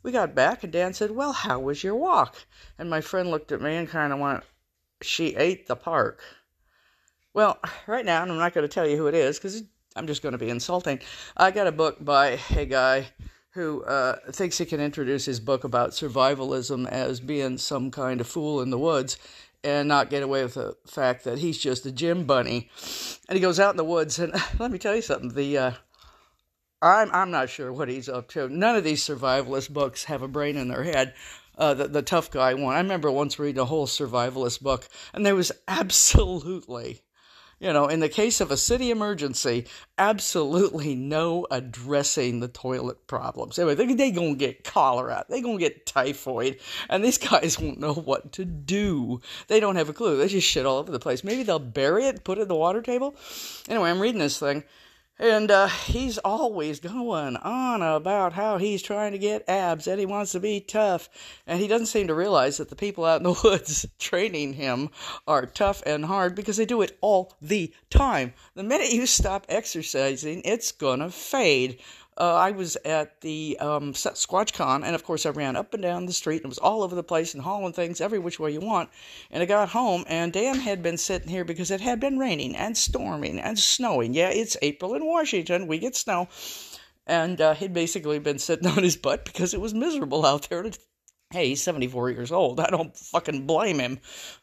we 0.02 0.12
got 0.12 0.34
back, 0.34 0.64
and 0.64 0.72
Dan 0.72 0.92
said, 0.92 1.12
"Well, 1.12 1.32
how 1.32 1.60
was 1.60 1.82
your 1.82 1.96
walk?" 1.96 2.36
And 2.78 2.90
my 2.90 3.00
friend 3.00 3.30
looked 3.30 3.52
at 3.52 3.62
me 3.62 3.74
and 3.74 3.88
kind 3.88 4.12
of 4.12 4.18
went, 4.18 4.44
"She 5.00 5.34
ate 5.34 5.66
the 5.66 5.76
park." 5.76 6.20
Well, 7.38 7.60
right 7.86 8.04
now, 8.04 8.24
and 8.24 8.32
I'm 8.32 8.38
not 8.38 8.52
going 8.52 8.66
to 8.66 8.74
tell 8.74 8.84
you 8.84 8.96
who 8.96 9.06
it 9.06 9.14
is 9.14 9.38
because 9.38 9.62
I'm 9.94 10.08
just 10.08 10.22
going 10.22 10.32
to 10.32 10.38
be 10.38 10.48
insulting. 10.48 10.98
I 11.36 11.52
got 11.52 11.68
a 11.68 11.72
book 11.72 12.04
by 12.04 12.40
a 12.56 12.66
guy 12.66 13.10
who 13.50 13.84
uh, 13.84 14.16
thinks 14.32 14.58
he 14.58 14.64
can 14.64 14.80
introduce 14.80 15.24
his 15.24 15.38
book 15.38 15.62
about 15.62 15.90
survivalism 15.90 16.88
as 16.88 17.20
being 17.20 17.56
some 17.56 17.92
kind 17.92 18.20
of 18.20 18.26
fool 18.26 18.60
in 18.60 18.70
the 18.70 18.78
woods 18.78 19.18
and 19.62 19.86
not 19.86 20.10
get 20.10 20.24
away 20.24 20.42
with 20.42 20.54
the 20.54 20.76
fact 20.88 21.22
that 21.22 21.38
he's 21.38 21.58
just 21.58 21.86
a 21.86 21.92
gym 21.92 22.24
bunny. 22.24 22.70
And 23.28 23.36
he 23.36 23.40
goes 23.40 23.60
out 23.60 23.70
in 23.70 23.76
the 23.76 23.84
woods, 23.84 24.18
and 24.18 24.34
let 24.58 24.72
me 24.72 24.78
tell 24.78 24.96
you 24.96 25.02
something. 25.02 25.32
The 25.32 25.58
uh, 25.58 25.72
I'm 26.82 27.08
I'm 27.12 27.30
not 27.30 27.50
sure 27.50 27.72
what 27.72 27.88
he's 27.88 28.08
up 28.08 28.26
to. 28.30 28.48
None 28.48 28.74
of 28.74 28.82
these 28.82 29.06
survivalist 29.06 29.70
books 29.70 30.02
have 30.06 30.22
a 30.22 30.28
brain 30.28 30.56
in 30.56 30.66
their 30.66 30.82
head. 30.82 31.14
Uh, 31.56 31.74
the, 31.74 31.86
the 31.86 32.02
tough 32.02 32.32
guy 32.32 32.54
one. 32.54 32.74
I 32.74 32.78
remember 32.78 33.12
once 33.12 33.38
reading 33.38 33.60
a 33.60 33.64
whole 33.64 33.86
survivalist 33.86 34.60
book, 34.60 34.88
and 35.14 35.24
there 35.24 35.36
was 35.36 35.52
absolutely 35.68 37.02
you 37.60 37.72
know, 37.72 37.86
in 37.86 38.00
the 38.00 38.08
case 38.08 38.40
of 38.40 38.50
a 38.50 38.56
city 38.56 38.90
emergency, 38.90 39.66
absolutely 39.98 40.94
no 40.94 41.46
addressing 41.50 42.40
the 42.40 42.48
toilet 42.48 43.06
problems. 43.06 43.58
Anyway, 43.58 43.74
they 43.74 43.92
they 43.94 44.10
gonna 44.10 44.34
get 44.34 44.64
cholera, 44.64 45.24
they're 45.28 45.42
gonna 45.42 45.58
get 45.58 45.86
typhoid, 45.86 46.58
and 46.88 47.04
these 47.04 47.18
guys 47.30 47.58
won't 47.58 47.80
know 47.80 47.94
what 47.94 48.32
to 48.32 48.44
do. 48.44 49.20
They 49.48 49.60
don't 49.60 49.76
have 49.76 49.88
a 49.88 49.92
clue. 49.92 50.16
They 50.16 50.28
just 50.28 50.46
shit 50.46 50.66
all 50.66 50.78
over 50.78 50.92
the 50.92 51.00
place. 51.00 51.24
Maybe 51.24 51.42
they'll 51.42 51.58
bury 51.58 52.06
it, 52.06 52.24
put 52.24 52.38
it 52.38 52.42
in 52.42 52.48
the 52.48 52.54
water 52.54 52.82
table. 52.82 53.16
Anyway, 53.68 53.90
I'm 53.90 54.00
reading 54.00 54.20
this 54.20 54.38
thing, 54.38 54.62
and 55.18 55.50
uh, 55.50 55.66
he's 55.66 56.18
always 56.18 56.78
going 56.78 57.36
on 57.36 57.82
about 57.82 58.32
how 58.32 58.58
he's 58.58 58.82
trying 58.82 59.12
to 59.12 59.18
get 59.18 59.48
abs 59.48 59.86
and 59.86 59.98
he 59.98 60.06
wants 60.06 60.32
to 60.32 60.40
be 60.40 60.60
tough. 60.60 61.08
And 61.46 61.60
he 61.60 61.66
doesn't 61.66 61.86
seem 61.86 62.06
to 62.06 62.14
realize 62.14 62.58
that 62.58 62.68
the 62.68 62.76
people 62.76 63.04
out 63.04 63.20
in 63.20 63.24
the 63.24 63.40
woods 63.44 63.86
training 63.98 64.54
him 64.54 64.90
are 65.26 65.46
tough 65.46 65.82
and 65.84 66.04
hard 66.04 66.34
because 66.34 66.56
they 66.56 66.66
do 66.66 66.82
it 66.82 66.96
all 67.00 67.34
the 67.42 67.72
time. 67.90 68.32
The 68.54 68.62
minute 68.62 68.92
you 68.92 69.06
stop 69.06 69.46
exercising, 69.48 70.42
it's 70.44 70.70
going 70.72 71.00
to 71.00 71.10
fade 71.10 71.80
uh, 72.18 72.34
I 72.34 72.50
was 72.50 72.76
at 72.84 73.20
the 73.20 73.56
um, 73.60 73.92
SquatchCon, 73.92 74.84
and 74.84 74.94
of 74.94 75.04
course 75.04 75.24
I 75.24 75.30
ran 75.30 75.56
up 75.56 75.72
and 75.72 75.82
down 75.82 76.06
the 76.06 76.12
street, 76.12 76.42
and 76.42 76.46
it 76.46 76.48
was 76.48 76.58
all 76.58 76.82
over 76.82 76.94
the 76.94 77.02
place 77.02 77.32
and 77.32 77.42
hauling 77.42 77.72
things 77.72 78.00
every 78.00 78.18
which 78.18 78.40
way 78.40 78.50
you 78.52 78.60
want. 78.60 78.90
And 79.30 79.42
I 79.42 79.46
got 79.46 79.68
home, 79.68 80.04
and 80.08 80.32
Dan 80.32 80.56
had 80.60 80.82
been 80.82 80.98
sitting 80.98 81.28
here 81.28 81.44
because 81.44 81.70
it 81.70 81.80
had 81.80 82.00
been 82.00 82.18
raining 82.18 82.56
and 82.56 82.76
storming 82.76 83.38
and 83.38 83.58
snowing. 83.58 84.14
Yeah, 84.14 84.30
it's 84.30 84.56
April 84.62 84.94
in 84.94 85.06
Washington; 85.06 85.66
we 85.66 85.78
get 85.78 85.94
snow. 85.94 86.28
And 87.06 87.40
uh, 87.40 87.54
he'd 87.54 87.72
basically 87.72 88.18
been 88.18 88.38
sitting 88.38 88.66
on 88.76 88.82
his 88.82 88.96
butt 88.96 89.24
because 89.24 89.54
it 89.54 89.60
was 89.60 89.72
miserable 89.72 90.26
out 90.26 90.48
there 90.50 90.70
Hey, 91.30 91.48
he's 91.48 91.62
74 91.62 92.08
years 92.12 92.32
old. 92.32 92.58
I 92.60 92.70
don't 92.70 92.96
fucking 92.96 93.46
blame 93.46 93.80
him. 93.80 93.98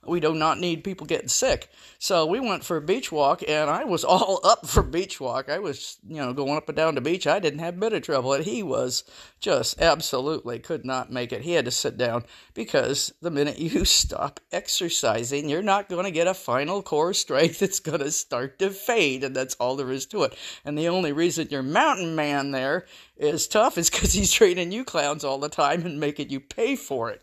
We 0.05 0.19
do 0.19 0.35
not 0.35 0.59
need 0.59 0.83
people 0.83 1.07
getting 1.07 1.29
sick. 1.29 1.71
So 1.97 2.27
we 2.27 2.39
went 2.39 2.63
for 2.63 2.77
a 2.77 2.81
beach 2.81 3.11
walk, 3.11 3.41
and 3.47 3.71
I 3.71 3.85
was 3.85 4.03
all 4.05 4.39
up 4.43 4.67
for 4.67 4.83
beach 4.83 5.19
walk. 5.19 5.49
I 5.49 5.57
was, 5.57 5.97
you 6.07 6.17
know, 6.17 6.31
going 6.33 6.55
up 6.55 6.69
and 6.69 6.75
down 6.75 6.93
the 6.93 7.01
beach. 7.01 7.25
I 7.25 7.39
didn't 7.39 7.59
have 7.59 7.75
a 7.75 7.79
bit 7.79 7.93
of 7.93 8.03
trouble. 8.03 8.33
And 8.33 8.45
he 8.45 8.61
was 8.61 9.03
just 9.39 9.81
absolutely 9.81 10.59
could 10.59 10.85
not 10.85 11.11
make 11.11 11.33
it. 11.33 11.41
He 11.41 11.53
had 11.53 11.65
to 11.65 11.71
sit 11.71 11.97
down 11.97 12.23
because 12.53 13.11
the 13.19 13.31
minute 13.31 13.57
you 13.59 13.83
stop 13.83 14.39
exercising, 14.51 15.49
you're 15.49 15.63
not 15.63 15.89
going 15.89 16.05
to 16.05 16.11
get 16.11 16.27
a 16.27 16.35
final 16.35 16.83
core 16.83 17.15
strength. 17.15 17.63
It's 17.63 17.79
going 17.79 18.01
to 18.01 18.11
start 18.11 18.59
to 18.59 18.69
fade, 18.69 19.23
and 19.23 19.35
that's 19.35 19.55
all 19.55 19.75
there 19.75 19.91
is 19.91 20.05
to 20.07 20.21
it. 20.21 20.37
And 20.63 20.77
the 20.77 20.89
only 20.89 21.13
reason 21.13 21.47
you're 21.49 21.63
mountain 21.63 22.15
man 22.15 22.51
there 22.51 22.85
is 23.17 23.47
tough 23.47 23.77
is 23.77 23.89
because 23.89 24.13
he's 24.13 24.31
training 24.31 24.71
you 24.71 24.83
clowns 24.83 25.23
all 25.23 25.39
the 25.39 25.49
time 25.49 25.85
and 25.85 25.99
making 25.99 26.29
you 26.29 26.39
pay 26.39 26.75
for 26.75 27.09
it. 27.09 27.21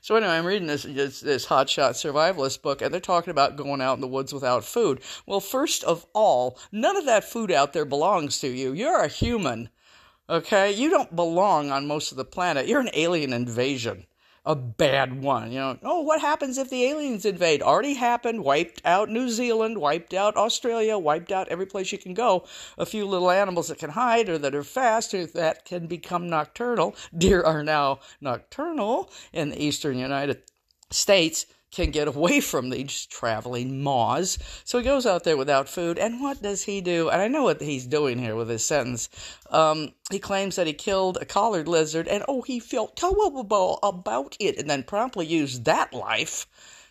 So 0.00 0.14
anyway, 0.14 0.32
I'm 0.32 0.46
reading 0.46 0.68
this, 0.68 0.84
this 0.84 1.20
this 1.20 1.46
hotshot 1.46 1.94
survivalist 1.94 2.62
book, 2.62 2.80
and 2.80 2.94
they're 2.94 3.00
talking 3.00 3.32
about 3.32 3.56
going 3.56 3.80
out 3.80 3.94
in 3.94 4.00
the 4.00 4.06
woods 4.06 4.32
without 4.32 4.64
food. 4.64 5.00
Well, 5.26 5.40
first 5.40 5.82
of 5.82 6.06
all, 6.14 6.58
none 6.70 6.96
of 6.96 7.06
that 7.06 7.24
food 7.24 7.50
out 7.50 7.72
there 7.72 7.84
belongs 7.84 8.38
to 8.40 8.48
you. 8.48 8.72
You're 8.72 9.00
a 9.00 9.08
human, 9.08 9.70
okay? 10.30 10.70
You 10.70 10.90
don't 10.90 11.16
belong 11.16 11.72
on 11.72 11.88
most 11.88 12.12
of 12.12 12.16
the 12.16 12.24
planet. 12.24 12.68
You're 12.68 12.80
an 12.80 12.90
alien 12.92 13.32
invasion 13.32 14.06
a 14.46 14.54
bad 14.54 15.22
one. 15.22 15.50
You 15.50 15.58
know, 15.58 15.78
oh, 15.82 16.00
what 16.00 16.20
happens 16.20 16.56
if 16.56 16.70
the 16.70 16.84
aliens 16.84 17.26
invade? 17.26 17.60
Already 17.60 17.94
happened, 17.94 18.44
wiped 18.44 18.80
out 18.84 19.10
New 19.10 19.28
Zealand, 19.28 19.78
wiped 19.78 20.14
out 20.14 20.36
Australia, 20.36 20.96
wiped 20.96 21.32
out 21.32 21.48
every 21.48 21.66
place 21.66 21.90
you 21.90 21.98
can 21.98 22.14
go. 22.14 22.46
A 22.78 22.86
few 22.86 23.04
little 23.06 23.30
animals 23.30 23.68
that 23.68 23.78
can 23.78 23.90
hide 23.90 24.28
or 24.28 24.38
that 24.38 24.54
are 24.54 24.62
fast 24.62 25.12
or 25.12 25.26
that 25.26 25.64
can 25.64 25.88
become 25.88 26.30
nocturnal. 26.30 26.94
Deer 27.16 27.42
are 27.42 27.64
now 27.64 27.98
nocturnal 28.20 29.10
in 29.32 29.50
the 29.50 29.62
eastern 29.62 29.98
United 29.98 30.42
States 30.90 31.46
can 31.70 31.90
get 31.90 32.08
away 32.08 32.40
from 32.52 32.70
these 32.70 33.06
traveling 33.06 33.82
maws. 33.82 34.38
So 34.64 34.78
he 34.78 34.84
goes 34.84 35.06
out 35.06 35.24
there 35.24 35.36
without 35.36 35.68
food, 35.68 35.98
and 35.98 36.20
what 36.20 36.42
does 36.42 36.62
he 36.64 36.80
do? 36.80 37.08
And 37.08 37.20
I 37.20 37.28
know 37.28 37.44
what 37.44 37.60
he's 37.60 37.86
doing 37.86 38.18
here 38.18 38.36
with 38.36 38.48
his 38.48 38.64
sentence. 38.64 39.08
Um, 39.50 39.92
he 40.10 40.18
claims 40.18 40.56
that 40.56 40.66
he 40.66 40.72
killed 40.72 41.18
a 41.20 41.24
collared 41.24 41.68
lizard, 41.68 42.08
and 42.08 42.24
oh, 42.28 42.42
he 42.42 42.60
felt 42.60 42.96
terrible 42.96 43.78
about 43.82 44.36
it, 44.38 44.58
and 44.58 44.68
then 44.68 44.82
promptly 44.82 45.26
used 45.26 45.64
that 45.64 45.92
life 45.92 46.46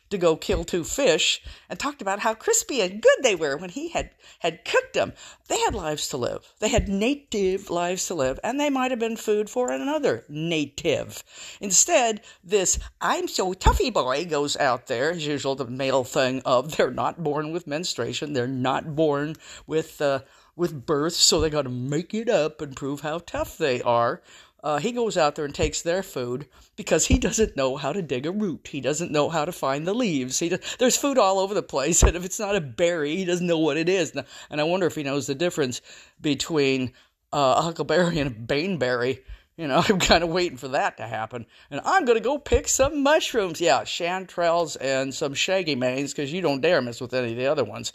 to 0.09 0.17
go 0.17 0.35
kill 0.35 0.63
two 0.63 0.83
fish 0.83 1.41
and 1.69 1.79
talked 1.79 2.01
about 2.01 2.19
how 2.19 2.33
crispy 2.33 2.81
and 2.81 3.01
good 3.01 3.17
they 3.21 3.35
were 3.35 3.57
when 3.57 3.69
he 3.69 3.89
had, 3.89 4.11
had 4.39 4.65
cooked 4.65 4.93
them. 4.93 5.13
They 5.47 5.59
had 5.59 5.75
lives 5.75 6.07
to 6.09 6.17
live. 6.17 6.53
They 6.59 6.69
had 6.69 6.87
native 6.87 7.69
lives 7.69 8.07
to 8.07 8.15
live, 8.15 8.39
and 8.43 8.59
they 8.59 8.69
might 8.69 8.91
have 8.91 8.99
been 8.99 9.17
food 9.17 9.49
for 9.49 9.71
another 9.71 10.23
native. 10.29 11.23
Instead, 11.59 12.21
this 12.43 12.79
I'm 13.01 13.27
so 13.27 13.53
toughy 13.53 13.89
boy 13.89 14.25
goes 14.25 14.57
out 14.57 14.87
there, 14.87 15.11
as 15.11 15.25
usual, 15.25 15.55
the 15.55 15.65
male 15.65 16.03
thing 16.03 16.41
of 16.45 16.71
they're 16.77 16.91
not 16.91 17.23
born 17.23 17.51
with 17.51 17.67
menstruation, 17.67 18.33
they're 18.33 18.47
not 18.47 18.95
born 18.95 19.35
with. 19.67 20.01
Uh, 20.01 20.19
with 20.55 20.85
birth, 20.85 21.13
so 21.13 21.41
they 21.41 21.49
got 21.49 21.63
to 21.63 21.69
make 21.69 22.13
it 22.13 22.29
up 22.29 22.61
and 22.61 22.75
prove 22.77 23.01
how 23.01 23.19
tough 23.19 23.57
they 23.57 23.81
are. 23.81 24.21
Uh, 24.65 24.79
he 24.79 24.91
goes 24.91 25.15
out 25.15 25.35
there 25.35 25.45
and 25.45 25.53
takes 25.53 25.83
their 25.83 26.01
food 26.01 26.47
because 26.75 27.05
he 27.05 27.19
doesn't 27.19 27.55
know 27.55 27.77
how 27.77 27.93
to 27.93 28.01
dig 28.01 28.25
a 28.25 28.31
root. 28.31 28.67
He 28.71 28.81
doesn't 28.81 29.11
know 29.11 29.29
how 29.29 29.45
to 29.45 29.51
find 29.51 29.85
the 29.85 29.93
leaves. 29.93 30.39
He 30.39 30.49
does, 30.49 30.75
there's 30.79 30.97
food 30.97 31.19
all 31.19 31.37
over 31.37 31.53
the 31.53 31.61
place, 31.61 32.01
and 32.03 32.17
if 32.17 32.25
it's 32.25 32.39
not 32.39 32.55
a 32.55 32.61
berry, 32.61 33.15
he 33.15 33.25
doesn't 33.25 33.45
know 33.45 33.59
what 33.59 33.77
it 33.77 33.87
is. 33.87 34.13
And 34.49 34.59
I 34.59 34.63
wonder 34.63 34.87
if 34.87 34.95
he 34.95 35.03
knows 35.03 35.27
the 35.27 35.35
difference 35.35 35.81
between 36.19 36.93
uh, 37.31 37.55
a 37.57 37.61
huckleberry 37.61 38.17
and 38.17 38.31
a 38.31 38.33
baneberry. 38.33 39.19
You 39.55 39.67
know, 39.67 39.83
I'm 39.87 39.99
kind 39.99 40.23
of 40.23 40.31
waiting 40.31 40.57
for 40.57 40.69
that 40.69 40.97
to 40.97 41.05
happen. 41.05 41.45
And 41.69 41.79
I'm 41.85 42.05
going 42.05 42.17
to 42.17 42.23
go 42.23 42.39
pick 42.39 42.67
some 42.67 43.03
mushrooms. 43.03 43.61
Yeah, 43.61 43.81
chanterelles 43.81 44.77
and 44.81 45.13
some 45.13 45.35
shaggy 45.35 45.75
manes 45.75 46.11
because 46.11 46.33
you 46.33 46.41
don't 46.41 46.61
dare 46.61 46.81
mess 46.81 46.99
with 46.99 47.13
any 47.13 47.33
of 47.33 47.37
the 47.37 47.45
other 47.45 47.63
ones. 47.63 47.93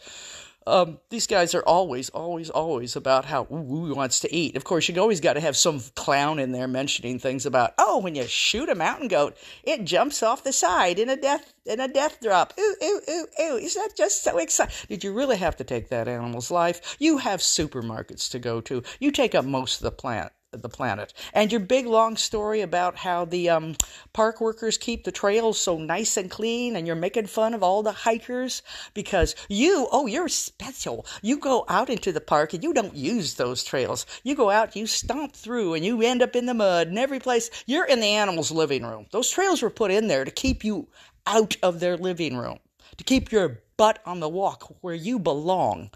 Um, 0.67 0.99
these 1.09 1.27
guys 1.27 1.55
are 1.55 1.63
always, 1.63 2.11
always, 2.11 2.51
always 2.51 2.95
about 2.95 3.25
how 3.25 3.47
ooh, 3.51 3.87
he 3.87 3.93
wants 3.93 4.21
to 4.21 4.35
eat. 4.35 4.57
Of 4.57 4.65
course, 4.65 4.89
you've 4.89 4.99
always 4.99 5.21
got 5.21 5.35
to 5.35 5.41
have 5.41 5.57
some 5.57 5.81
clown 5.95 6.39
in 6.39 6.53
there 6.53 6.69
mentioning 6.69 7.19
things 7.19 7.47
about, 7.47 7.73
oh, 7.79 7.99
when 7.99 8.15
you 8.15 8.27
shoot 8.27 8.69
a 8.69 8.75
mountain 8.75 9.09
goat, 9.09 9.37
it 9.65 9.85
jumps 9.85 10.23
off 10.23 10.45
the 10.45 10.53
side 10.53 10.99
in 10.99 11.09
a 11.09 11.17
death 11.17 11.55
in 11.65 11.81
a 11.81 11.89
death 11.89 12.21
drop. 12.21 12.53
Ooh, 12.59 12.77
ooh, 12.83 13.01
ooh, 13.09 13.27
ooh! 13.41 13.57
Is 13.57 13.75
that 13.75 13.91
just 13.97 14.23
so 14.23 14.39
exciting? 14.39 14.75
Did 14.89 15.05
you 15.05 15.13
really 15.13 15.37
have 15.37 15.57
to 15.57 15.65
take 15.65 15.89
that 15.89 16.09
animal's 16.09 16.51
life? 16.51 16.97
You 16.99 17.19
have 17.19 17.41
supermarkets 17.41 18.31
to 18.31 18.39
go 18.39 18.61
to. 18.63 18.83
You 18.99 19.11
take 19.11 19.35
up 19.35 19.45
most 19.45 19.79
of 19.79 19.85
the 19.85 19.93
plant 19.93 20.33
the 20.53 20.69
planet. 20.69 21.13
And 21.33 21.53
your 21.53 21.61
big 21.61 21.87
long 21.87 22.17
story 22.17 22.61
about 22.61 22.97
how 22.97 23.25
the 23.25 23.51
um, 23.51 23.77
park 24.13 24.41
workers 24.41 24.79
keep 24.79 25.05
the 25.05 25.13
trails 25.13 25.61
so 25.61 25.79
nice 25.79 26.17
and 26.17 26.29
clean, 26.29 26.75
and 26.75 26.87
you're 26.87 26.97
making 26.97 27.27
fun 27.27 27.55
of 27.55 27.63
all 27.63 27.85
the 27.85 27.93
hikers 27.93 28.63
because 28.93 29.37
you, 29.49 29.87
oh, 29.93 30.07
you're 30.07 30.29
special. 30.29 31.07
You 31.23 31.39
go 31.39 31.65
out 31.69 31.89
into 31.89 32.11
the 32.11 32.21
park 32.21 32.53
and 32.53 32.65
you 32.65 32.73
don't 32.73 32.97
use 32.97 33.35
those 33.35 33.63
trails. 33.63 34.07
You 34.25 34.35
go 34.35 34.51
out, 34.51 34.75
you 34.75 34.89
stomp 34.89 35.35
through, 35.35 35.75
and 35.75 35.85
you 35.85 36.03
end 36.03 36.21
up 36.21 36.35
in 36.35 36.47
the 36.47 36.55
mud 36.55 36.89
and 36.89 36.99
every 36.99 37.21
place. 37.21 37.51
You're 37.67 37.87
in 37.87 38.01
the 38.01 38.07
animal's 38.07 38.51
living 38.51 38.85
room. 38.85 39.07
Those 39.13 39.31
trails 39.31 39.63
were 39.63 39.71
put 39.71 39.93
in 39.93 40.09
there 40.09 40.25
to 40.25 40.33
keep 40.33 40.65
you 40.65 40.89
out 41.27 41.57
of 41.63 41.79
their 41.79 41.97
living 41.97 42.37
room, 42.37 42.59
to 42.97 43.05
keep 43.05 43.31
your 43.31 43.63
butt 43.77 44.01
on 44.05 44.19
the 44.19 44.29
walk 44.29 44.75
where 44.81 44.95
you 44.95 45.21
belong, 45.21 45.91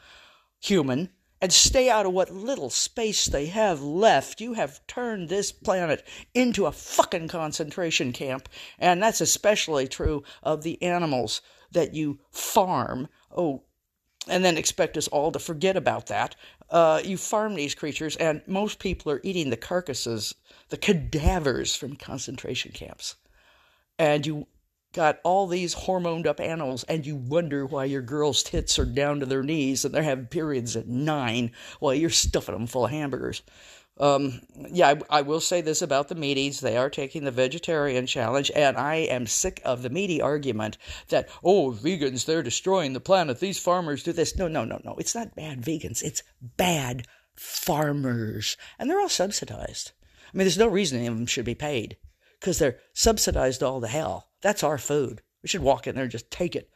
human 0.61 1.11
and 1.44 1.52
stay 1.52 1.90
out 1.90 2.06
of 2.06 2.12
what 2.14 2.30
little 2.30 2.70
space 2.70 3.26
they 3.26 3.44
have 3.44 3.82
left. 3.82 4.40
You 4.40 4.54
have 4.54 4.80
turned 4.86 5.28
this 5.28 5.52
planet 5.52 6.02
into 6.32 6.64
a 6.64 6.72
fucking 6.72 7.28
concentration 7.28 8.14
camp, 8.14 8.48
and 8.78 9.02
that's 9.02 9.20
especially 9.20 9.86
true 9.86 10.22
of 10.42 10.62
the 10.62 10.82
animals 10.82 11.42
that 11.70 11.92
you 11.92 12.18
farm. 12.30 13.08
Oh, 13.30 13.64
and 14.26 14.42
then 14.42 14.56
expect 14.56 14.96
us 14.96 15.06
all 15.08 15.32
to 15.32 15.38
forget 15.38 15.76
about 15.76 16.06
that. 16.06 16.34
Uh, 16.70 17.02
you 17.04 17.18
farm 17.18 17.56
these 17.56 17.74
creatures, 17.74 18.16
and 18.16 18.40
most 18.46 18.78
people 18.78 19.12
are 19.12 19.20
eating 19.22 19.50
the 19.50 19.58
carcasses, 19.58 20.34
the 20.70 20.78
cadavers 20.78 21.76
from 21.76 21.94
concentration 21.94 22.72
camps. 22.72 23.16
And 23.98 24.26
you 24.26 24.46
got 24.94 25.18
all 25.24 25.46
these 25.46 25.74
hormoned 25.74 26.26
up 26.26 26.40
animals 26.40 26.84
and 26.84 27.04
you 27.04 27.16
wonder 27.16 27.66
why 27.66 27.84
your 27.84 28.02
girl's 28.02 28.42
tits 28.42 28.78
are 28.78 28.86
down 28.86 29.20
to 29.20 29.26
their 29.26 29.42
knees 29.42 29.84
and 29.84 29.94
they're 29.94 30.02
having 30.02 30.26
periods 30.26 30.76
at 30.76 30.88
nine 30.88 31.50
while 31.80 31.92
you're 31.92 32.10
stuffing 32.10 32.54
them 32.54 32.66
full 32.66 32.86
of 32.86 32.90
hamburgers. 32.90 33.42
Um, 33.98 34.40
yeah, 34.72 34.94
I, 35.10 35.18
I, 35.18 35.22
will 35.22 35.40
say 35.40 35.60
this 35.60 35.80
about 35.80 36.08
the 36.08 36.16
meaties. 36.16 36.60
They 36.60 36.76
are 36.76 36.90
taking 36.90 37.22
the 37.22 37.30
vegetarian 37.30 38.06
challenge, 38.08 38.50
and 38.52 38.76
I 38.76 38.96
am 38.96 39.28
sick 39.28 39.62
of 39.64 39.82
the 39.82 39.90
meaty 39.90 40.20
argument 40.20 40.78
that, 41.10 41.28
oh, 41.44 41.70
vegans, 41.70 42.24
they're 42.24 42.42
destroying 42.42 42.92
the 42.92 42.98
planet. 42.98 43.38
These 43.38 43.60
farmers 43.60 44.02
do 44.02 44.12
this. 44.12 44.36
No, 44.36 44.48
no, 44.48 44.64
no, 44.64 44.80
no. 44.84 44.96
It's 44.98 45.14
not 45.14 45.36
bad 45.36 45.62
vegans. 45.62 46.02
It's 46.02 46.24
bad 46.42 47.06
farmers. 47.36 48.56
And 48.80 48.90
they're 48.90 49.00
all 49.00 49.08
subsidized. 49.08 49.92
I 50.26 50.36
mean, 50.36 50.46
there's 50.46 50.58
no 50.58 50.66
reason 50.66 50.98
any 50.98 51.06
of 51.06 51.14
them 51.14 51.26
should 51.26 51.44
be 51.44 51.54
paid 51.54 51.96
because 52.44 52.58
they're 52.58 52.76
subsidized 52.92 53.62
all 53.62 53.80
the 53.80 53.88
hell. 53.88 54.28
That's 54.42 54.62
our 54.62 54.76
food. 54.76 55.22
We 55.42 55.48
should 55.48 55.62
walk 55.62 55.86
in 55.86 55.94
there 55.94 56.04
and 56.04 56.12
just 56.12 56.30
take 56.30 56.54
it 56.54 56.68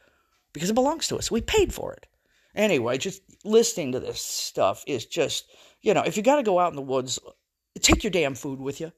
because 0.51 0.71
it 0.71 0.73
belongs 0.73 1.07
to 1.09 1.17
us. 1.17 1.29
We 1.29 1.41
paid 1.41 1.71
for 1.71 1.93
it. 1.93 2.07
Anyway, 2.55 2.97
just 2.97 3.21
listening 3.45 3.91
to 3.91 3.99
this 3.99 4.19
stuff 4.19 4.83
is 4.87 5.05
just, 5.05 5.45
you 5.81 5.93
know, 5.93 6.01
if 6.01 6.17
you 6.17 6.23
got 6.23 6.37
to 6.37 6.43
go 6.43 6.57
out 6.57 6.71
in 6.71 6.75
the 6.75 6.81
woods, 6.81 7.19
take 7.81 8.03
your 8.03 8.09
damn 8.09 8.33
food 8.33 8.59
with 8.59 8.81
you. 8.81 8.91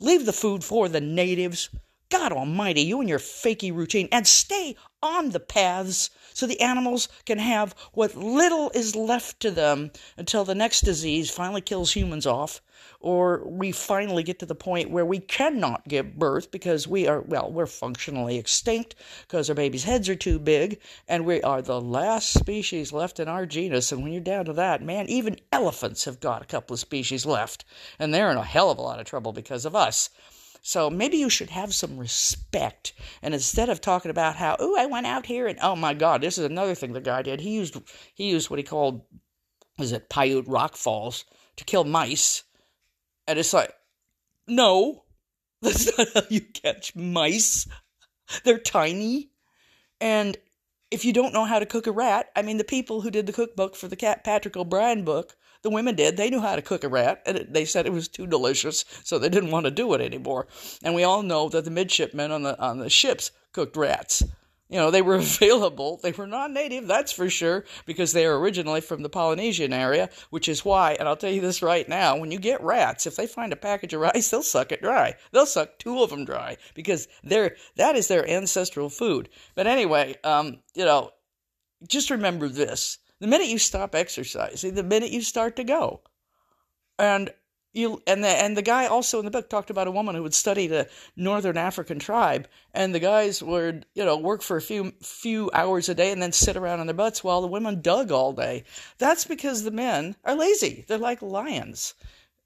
Leave 0.00 0.26
the 0.26 0.32
food 0.32 0.64
for 0.64 0.88
the 0.88 1.00
natives. 1.00 1.70
God 2.10 2.32
almighty, 2.32 2.82
you 2.82 3.00
and 3.00 3.08
your 3.08 3.18
fakey 3.18 3.74
routine, 3.74 4.08
and 4.10 4.26
stay 4.26 4.76
on 5.02 5.30
the 5.30 5.40
paths 5.40 6.10
so 6.32 6.46
the 6.46 6.60
animals 6.60 7.08
can 7.24 7.38
have 7.38 7.74
what 7.92 8.16
little 8.16 8.70
is 8.74 8.96
left 8.96 9.40
to 9.40 9.50
them 9.50 9.90
until 10.16 10.44
the 10.44 10.54
next 10.54 10.82
disease 10.82 11.30
finally 11.30 11.60
kills 11.60 11.92
humans 11.92 12.26
off 12.26 12.60
or 13.00 13.46
we 13.48 13.70
finally 13.70 14.22
get 14.22 14.38
to 14.40 14.46
the 14.46 14.54
point 14.54 14.90
where 14.90 15.04
we 15.04 15.18
cannot 15.20 15.86
give 15.86 16.18
birth 16.18 16.50
because 16.50 16.88
we 16.88 17.06
are, 17.06 17.20
well, 17.20 17.50
we're 17.50 17.66
functionally 17.66 18.38
extinct 18.38 18.94
because 19.22 19.48
our 19.48 19.54
babies' 19.54 19.84
heads 19.84 20.08
are 20.08 20.16
too 20.16 20.38
big, 20.38 20.80
and 21.06 21.24
we 21.24 21.40
are 21.42 21.62
the 21.62 21.80
last 21.80 22.32
species 22.32 22.92
left 22.92 23.20
in 23.20 23.28
our 23.28 23.46
genus. 23.46 23.92
And 23.92 24.02
when 24.02 24.12
you're 24.12 24.20
down 24.20 24.46
to 24.46 24.52
that, 24.54 24.82
man, 24.82 25.08
even 25.08 25.38
elephants 25.52 26.04
have 26.06 26.20
got 26.20 26.42
a 26.42 26.46
couple 26.46 26.74
of 26.74 26.80
species 26.80 27.24
left, 27.24 27.64
and 27.98 28.12
they're 28.12 28.30
in 28.30 28.36
a 28.36 28.44
hell 28.44 28.70
of 28.70 28.78
a 28.78 28.82
lot 28.82 28.98
of 29.00 29.06
trouble 29.06 29.32
because 29.32 29.64
of 29.64 29.76
us. 29.76 30.10
So 30.68 30.90
maybe 30.90 31.16
you 31.16 31.30
should 31.30 31.48
have 31.48 31.72
some 31.72 31.96
respect. 31.96 32.92
And 33.22 33.32
instead 33.32 33.70
of 33.70 33.80
talking 33.80 34.10
about 34.10 34.36
how, 34.36 34.54
oh, 34.58 34.76
I 34.78 34.84
went 34.84 35.06
out 35.06 35.24
here 35.24 35.46
and 35.46 35.58
oh 35.62 35.74
my 35.74 35.94
God, 35.94 36.20
this 36.20 36.36
is 36.36 36.44
another 36.44 36.74
thing 36.74 36.92
the 36.92 37.00
guy 37.00 37.22
did. 37.22 37.40
He 37.40 37.52
used 37.52 37.78
he 38.14 38.28
used 38.28 38.50
what 38.50 38.58
he 38.58 38.62
called 38.62 39.00
was 39.78 39.92
it 39.92 40.10
Paiute 40.10 40.46
rock 40.46 40.76
falls 40.76 41.24
to 41.56 41.64
kill 41.64 41.84
mice. 41.84 42.42
And 43.26 43.38
it's 43.38 43.54
like, 43.54 43.72
no, 44.46 45.04
that's 45.62 45.96
not 45.96 46.08
how 46.14 46.22
you 46.28 46.42
catch 46.42 46.94
mice. 46.94 47.66
They're 48.44 48.58
tiny. 48.58 49.30
And 50.02 50.36
if 50.90 51.02
you 51.02 51.14
don't 51.14 51.32
know 51.32 51.46
how 51.46 51.60
to 51.60 51.64
cook 51.64 51.86
a 51.86 51.92
rat, 51.92 52.26
I 52.36 52.42
mean, 52.42 52.58
the 52.58 52.62
people 52.62 53.00
who 53.00 53.10
did 53.10 53.24
the 53.24 53.32
cookbook 53.32 53.74
for 53.74 53.88
the 53.88 53.96
Patrick 53.96 54.54
O'Brian 54.54 55.02
book, 55.02 55.34
the 55.68 55.74
women 55.74 55.94
did. 55.94 56.16
They 56.16 56.30
knew 56.30 56.40
how 56.40 56.56
to 56.56 56.62
cook 56.62 56.82
a 56.82 56.88
rat, 56.88 57.22
and 57.26 57.46
they 57.50 57.66
said 57.66 57.84
it 57.84 57.92
was 57.92 58.08
too 58.08 58.26
delicious, 58.26 58.86
so 59.04 59.18
they 59.18 59.28
didn't 59.28 59.50
want 59.50 59.66
to 59.66 59.70
do 59.70 59.92
it 59.92 60.00
anymore. 60.00 60.46
And 60.82 60.94
we 60.94 61.04
all 61.04 61.22
know 61.22 61.50
that 61.50 61.66
the 61.66 61.70
midshipmen 61.70 62.32
on 62.32 62.42
the 62.42 62.58
on 62.58 62.78
the 62.78 62.88
ships 62.88 63.32
cooked 63.52 63.76
rats. 63.76 64.22
You 64.70 64.78
know, 64.78 64.90
they 64.90 65.02
were 65.02 65.14
available. 65.16 66.00
They 66.02 66.12
were 66.12 66.26
non 66.26 66.54
native, 66.54 66.86
that's 66.86 67.12
for 67.12 67.28
sure, 67.28 67.66
because 67.84 68.14
they 68.14 68.24
are 68.24 68.38
originally 68.38 68.80
from 68.80 69.02
the 69.02 69.10
Polynesian 69.10 69.74
area, 69.74 70.08
which 70.30 70.48
is 70.48 70.64
why, 70.64 70.96
and 70.98 71.06
I'll 71.06 71.16
tell 71.16 71.30
you 71.30 71.42
this 71.42 71.60
right 71.60 71.86
now 71.86 72.16
when 72.16 72.30
you 72.30 72.38
get 72.38 72.62
rats, 72.62 73.06
if 73.06 73.16
they 73.16 73.26
find 73.26 73.52
a 73.52 73.56
package 73.56 73.92
of 73.92 74.00
rice, 74.00 74.30
they'll 74.30 74.42
suck 74.42 74.72
it 74.72 74.80
dry. 74.80 75.16
They'll 75.32 75.44
suck 75.44 75.78
two 75.78 76.02
of 76.02 76.08
them 76.08 76.24
dry 76.24 76.56
because 76.74 77.08
they're, 77.22 77.56
that 77.76 77.94
is 77.94 78.08
their 78.08 78.26
ancestral 78.26 78.88
food. 78.88 79.28
But 79.54 79.66
anyway, 79.66 80.16
um, 80.24 80.60
you 80.74 80.86
know, 80.86 81.10
just 81.86 82.08
remember 82.08 82.48
this 82.48 82.98
the 83.20 83.26
minute 83.26 83.48
you 83.48 83.58
stop 83.58 83.94
exercising, 83.94 84.74
the 84.74 84.82
minute 84.82 85.10
you 85.10 85.22
start 85.22 85.56
to 85.56 85.64
go, 85.64 86.00
and 86.98 87.30
you 87.72 88.02
and 88.06 88.24
the 88.24 88.28
and 88.28 88.56
the 88.56 88.62
guy 88.62 88.86
also 88.86 89.18
in 89.18 89.24
the 89.24 89.30
book 89.30 89.48
talked 89.48 89.70
about 89.70 89.86
a 89.86 89.92
woman 89.92 90.14
who 90.14 90.22
would 90.22 90.34
study 90.34 90.66
the 90.66 90.88
northern 91.16 91.56
African 91.56 91.98
tribe, 91.98 92.48
and 92.72 92.94
the 92.94 93.00
guys 93.00 93.42
would 93.42 93.86
you 93.94 94.04
know 94.04 94.16
work 94.16 94.42
for 94.42 94.56
a 94.56 94.62
few 94.62 94.92
few 95.02 95.50
hours 95.52 95.88
a 95.88 95.94
day 95.94 96.10
and 96.10 96.20
then 96.20 96.32
sit 96.32 96.56
around 96.56 96.80
on 96.80 96.86
their 96.86 96.94
butts 96.94 97.22
while 97.22 97.40
the 97.40 97.46
women 97.46 97.80
dug 97.80 98.10
all 98.10 98.32
day. 98.32 98.64
That's 98.98 99.24
because 99.24 99.62
the 99.62 99.70
men 99.70 100.16
are 100.24 100.34
lazy. 100.34 100.84
They're 100.88 100.98
like 100.98 101.22
lions, 101.22 101.94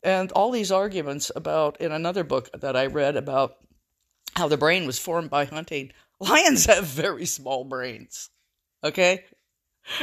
and 0.02 0.32
all 0.32 0.50
these 0.50 0.72
arguments 0.72 1.30
about 1.34 1.80
in 1.80 1.92
another 1.92 2.24
book 2.24 2.50
that 2.60 2.76
I 2.76 2.86
read 2.86 3.16
about 3.16 3.56
how 4.34 4.48
the 4.48 4.56
brain 4.56 4.86
was 4.86 4.98
formed 4.98 5.30
by 5.30 5.44
hunting. 5.44 5.92
Lions 6.20 6.66
have 6.66 6.84
very 6.84 7.26
small 7.26 7.64
brains, 7.64 8.30
okay, 8.84 9.24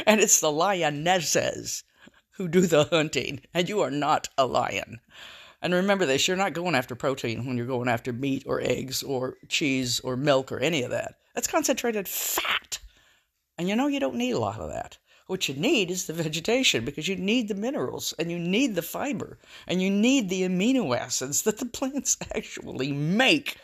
and 0.06 0.20
it's 0.20 0.40
the 0.40 0.52
lionesses 0.52 1.84
who 2.32 2.48
do 2.48 2.62
the 2.62 2.84
hunting, 2.84 3.40
and 3.52 3.68
you 3.68 3.80
are 3.80 3.90
not 3.90 4.28
a 4.38 4.46
lion. 4.46 5.00
And 5.62 5.74
remember 5.74 6.06
this 6.06 6.26
you're 6.26 6.36
not 6.36 6.54
going 6.54 6.74
after 6.74 6.94
protein 6.94 7.44
when 7.46 7.56
you're 7.56 7.66
going 7.66 7.88
after 7.88 8.12
meat 8.12 8.44
or 8.46 8.60
eggs 8.60 9.02
or 9.02 9.36
cheese 9.48 10.00
or 10.00 10.16
milk 10.16 10.50
or 10.50 10.58
any 10.58 10.82
of 10.82 10.90
that. 10.90 11.16
That's 11.34 11.48
concentrated 11.48 12.08
fat. 12.08 12.78
And 13.58 13.68
you 13.68 13.76
know 13.76 13.86
you 13.86 14.00
don't 14.00 14.14
need 14.14 14.32
a 14.32 14.38
lot 14.38 14.60
of 14.60 14.70
that. 14.70 14.96
What 15.26 15.48
you 15.48 15.54
need 15.54 15.90
is 15.90 16.06
the 16.06 16.12
vegetation 16.12 16.84
because 16.84 17.08
you 17.08 17.14
need 17.14 17.48
the 17.48 17.54
minerals 17.54 18.14
and 18.18 18.30
you 18.30 18.38
need 18.38 18.74
the 18.74 18.82
fiber 18.82 19.38
and 19.66 19.82
you 19.82 19.90
need 19.90 20.28
the 20.28 20.42
amino 20.42 20.96
acids 20.96 21.42
that 21.42 21.58
the 21.58 21.66
plants 21.66 22.16
actually 22.34 22.90
make 22.90 23.56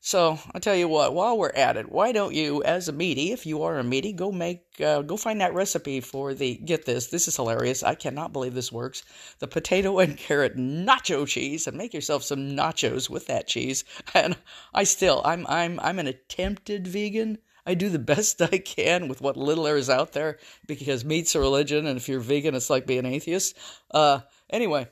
so 0.00 0.38
I'll 0.54 0.60
tell 0.60 0.76
you 0.76 0.86
what, 0.86 1.12
while 1.12 1.36
we're 1.36 1.50
at 1.50 1.76
it, 1.76 1.90
why 1.90 2.12
don't 2.12 2.32
you, 2.32 2.62
as 2.62 2.88
a 2.88 2.92
meaty, 2.92 3.32
if 3.32 3.44
you 3.44 3.62
are 3.64 3.78
a 3.78 3.84
meaty, 3.84 4.12
go 4.12 4.30
make, 4.30 4.62
uh, 4.80 5.02
go 5.02 5.16
find 5.16 5.40
that 5.40 5.54
recipe 5.54 6.00
for 6.00 6.34
the. 6.34 6.54
Get 6.56 6.84
this, 6.84 7.08
this 7.08 7.26
is 7.26 7.34
hilarious. 7.34 7.82
I 7.82 7.96
cannot 7.96 8.32
believe 8.32 8.54
this 8.54 8.70
works. 8.70 9.02
The 9.40 9.48
potato 9.48 9.98
and 9.98 10.16
carrot 10.16 10.56
nacho 10.56 11.26
cheese, 11.26 11.66
and 11.66 11.76
make 11.76 11.92
yourself 11.92 12.22
some 12.22 12.50
nachos 12.50 13.10
with 13.10 13.26
that 13.26 13.48
cheese. 13.48 13.84
And 14.14 14.36
I 14.72 14.84
still, 14.84 15.20
I'm, 15.24 15.46
I'm, 15.48 15.78
I'm 15.80 15.98
an 15.98 16.06
attempted 16.06 16.86
vegan. 16.86 17.38
I 17.66 17.74
do 17.74 17.88
the 17.88 17.98
best 17.98 18.40
I 18.52 18.58
can 18.58 19.08
with 19.08 19.20
what 19.20 19.36
little 19.36 19.64
there 19.64 19.76
is 19.76 19.90
out 19.90 20.12
there 20.12 20.38
because 20.66 21.04
meat's 21.04 21.34
a 21.34 21.40
religion, 21.40 21.86
and 21.86 21.96
if 21.96 22.08
you're 22.08 22.20
vegan, 22.20 22.54
it's 22.54 22.70
like 22.70 22.86
being 22.86 23.04
atheist. 23.04 23.56
Uh, 23.90 24.20
anyway, 24.48 24.88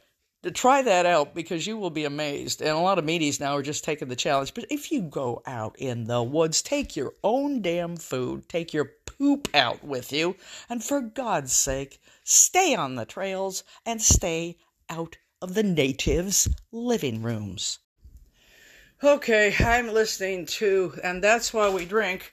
to 0.47 0.53
try 0.53 0.81
that 0.81 1.07
out 1.07 1.35
because 1.35 1.67
you 1.67 1.77
will 1.77 1.91
be 1.91 2.05
amazed. 2.05 2.63
And 2.63 2.71
a 2.71 2.79
lot 2.79 3.01
of 3.01 3.05
meaties 3.05 3.41
now 3.41 3.57
are 3.57 3.63
just 3.63 3.83
taking 3.83 4.07
the 4.07 4.15
challenge. 4.15 4.55
But 4.55 4.67
if 4.71 4.93
you 4.93 5.03
go 5.03 5.43
out 5.45 5.75
in 5.77 6.05
the 6.05 6.23
woods, 6.23 6.63
take 6.63 6.95
your 6.95 7.15
own 7.25 7.63
damn 7.63 7.97
food, 7.97 8.49
take 8.49 8.73
your 8.73 8.93
poop 9.07 9.49
out 9.55 9.83
with 9.83 10.13
you, 10.13 10.37
and 10.69 10.85
for 10.85 11.01
God's 11.01 11.53
sake, 11.53 12.01
stay 12.23 12.77
on 12.77 12.95
the 12.95 13.05
trails 13.05 13.65
and 13.85 14.01
stay 14.01 14.57
out 14.89 15.17
of 15.43 15.55
the 15.55 15.65
natives' 15.65 16.49
living 16.71 17.23
rooms. 17.23 17.81
Okay, 19.03 19.53
I'm 19.59 19.93
listening 19.93 20.47
to, 20.47 20.95
and 21.03 21.25
that's 21.25 21.53
why 21.53 21.69
we 21.71 21.85
drink. 21.85 22.33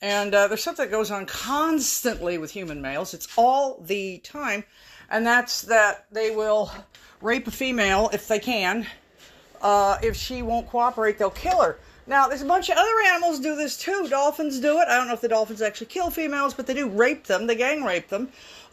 And 0.00 0.34
uh, 0.34 0.48
there's 0.48 0.62
something 0.62 0.86
that 0.86 0.90
goes 0.90 1.10
on 1.10 1.26
constantly 1.26 2.38
with 2.38 2.50
human 2.50 2.80
males. 2.80 3.12
It's 3.12 3.28
all 3.36 3.82
the 3.82 4.18
time, 4.20 4.64
and 5.10 5.26
that's 5.26 5.62
that 5.62 6.06
they 6.10 6.34
will 6.34 6.70
rape 7.20 7.46
a 7.46 7.50
female 7.50 8.10
if 8.12 8.28
they 8.28 8.38
can. 8.38 8.86
Uh, 9.60 9.98
if 10.02 10.16
she 10.16 10.42
won't 10.42 10.68
cooperate, 10.68 11.18
they'll 11.18 11.30
kill 11.30 11.60
her. 11.60 11.78
Now, 12.06 12.28
there's 12.28 12.42
a 12.42 12.46
bunch 12.46 12.70
of 12.70 12.76
other 12.76 13.00
animals 13.06 13.40
do 13.40 13.54
this 13.54 13.76
too. 13.76 14.08
Dolphins 14.08 14.58
do 14.58 14.80
it. 14.80 14.88
I 14.88 14.96
don't 14.96 15.06
know 15.06 15.14
if 15.14 15.20
the 15.20 15.28
dolphins 15.28 15.62
actually 15.62 15.88
kill 15.88 16.10
females, 16.10 16.54
but 16.54 16.66
they 16.66 16.74
do 16.74 16.88
rape 16.88 17.24
them. 17.24 17.46
They 17.46 17.56
gang 17.56 17.84
rape 17.84 18.08
them. 18.08 18.30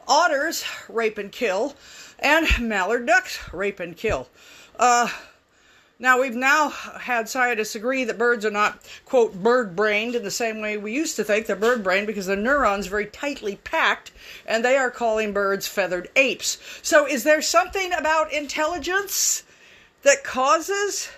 Otters 0.08 0.64
rape 0.88 1.18
and 1.18 1.32
kill, 1.32 1.76
and 2.20 2.48
mallard 2.60 3.06
ducks 3.06 3.54
rape 3.54 3.82
and 3.82 3.98
kill. 3.98 4.30
Uh, 4.80 5.10
now, 6.00 6.22
we've 6.22 6.36
now 6.36 6.70
had 6.70 7.28
scientists 7.28 7.74
agree 7.74 8.04
that 8.04 8.20
birds 8.20 8.46
are 8.46 8.52
not, 8.52 8.80
quote, 9.06 9.34
bird 9.34 9.76
brained 9.76 10.14
in 10.14 10.24
the 10.24 10.30
same 10.30 10.62
way 10.62 10.78
we 10.78 10.94
used 10.94 11.16
to 11.16 11.24
think 11.24 11.48
they're 11.48 11.56
bird 11.56 11.84
brained 11.84 12.06
because 12.06 12.28
their 12.28 12.36
neurons 12.36 12.86
are 12.86 12.92
very 12.92 13.08
tightly 13.08 13.56
packed, 13.56 14.12
and 14.46 14.64
they 14.64 14.78
are 14.78 14.92
calling 14.92 15.34
birds 15.34 15.68
feathered 15.68 16.10
apes. 16.16 16.60
So, 16.84 17.08
is 17.08 17.24
there 17.24 17.42
something 17.42 17.94
about 17.94 18.32
intelligence 18.32 19.44
that 20.04 20.24
causes 20.24 21.10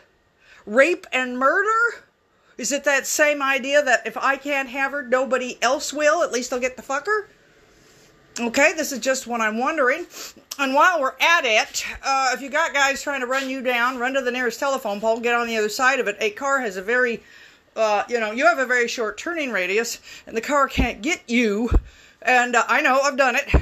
rape 0.66 1.06
and 1.12 1.38
murder? 1.38 2.06
Is 2.58 2.72
it 2.72 2.86
that 2.86 3.06
same 3.06 3.42
idea 3.42 3.84
that 3.84 4.08
if 4.08 4.16
I 4.16 4.38
can't 4.38 4.70
have 4.70 4.94
her, 4.94 5.04
nobody 5.04 5.58
else 5.62 5.92
will? 5.92 6.24
At 6.24 6.32
least 6.32 6.54
I'll 6.54 6.60
get 6.60 6.78
the 6.78 6.84
fucker? 6.84 7.26
Okay, 8.40 8.72
this 8.74 8.94
is 8.94 9.00
just 9.00 9.28
what 9.28 9.42
I'm 9.42 9.58
wondering. 9.58 10.08
And 10.62 10.74
while 10.74 11.00
we're 11.00 11.16
at 11.22 11.46
it, 11.46 11.86
uh, 12.04 12.32
if 12.34 12.42
you 12.42 12.50
got 12.50 12.74
guys 12.74 13.02
trying 13.02 13.22
to 13.22 13.28
run 13.28 13.50
you 13.50 13.62
down, 13.62 13.98
run 13.98 14.14
to 14.16 14.22
the 14.22 14.30
nearest 14.30 14.60
telephone 14.60 15.00
pole, 15.00 15.22
get 15.22 15.34
on 15.34 15.48
the 15.48 15.56
other 15.56 15.70
side 15.70 16.02
of 16.02 16.08
it. 16.10 16.18
A 16.20 16.32
car 16.32 16.60
has 16.60 16.76
a 16.76 16.82
very, 16.82 17.24
uh, 17.78 18.04
you 18.10 18.20
know, 18.20 18.32
you 18.32 18.46
have 18.46 18.60
a 18.60 18.66
very 18.66 18.90
short 18.90 19.18
turning 19.18 19.52
radius, 19.52 20.02
and 20.28 20.36
the 20.36 20.42
car 20.42 20.68
can't 20.68 21.02
get 21.02 21.22
you. 21.28 21.70
And 22.22 22.58
uh, 22.58 22.66
I 22.68 22.82
know, 22.82 23.00
I've 23.00 23.16
done 23.16 23.38
it. 23.38 23.56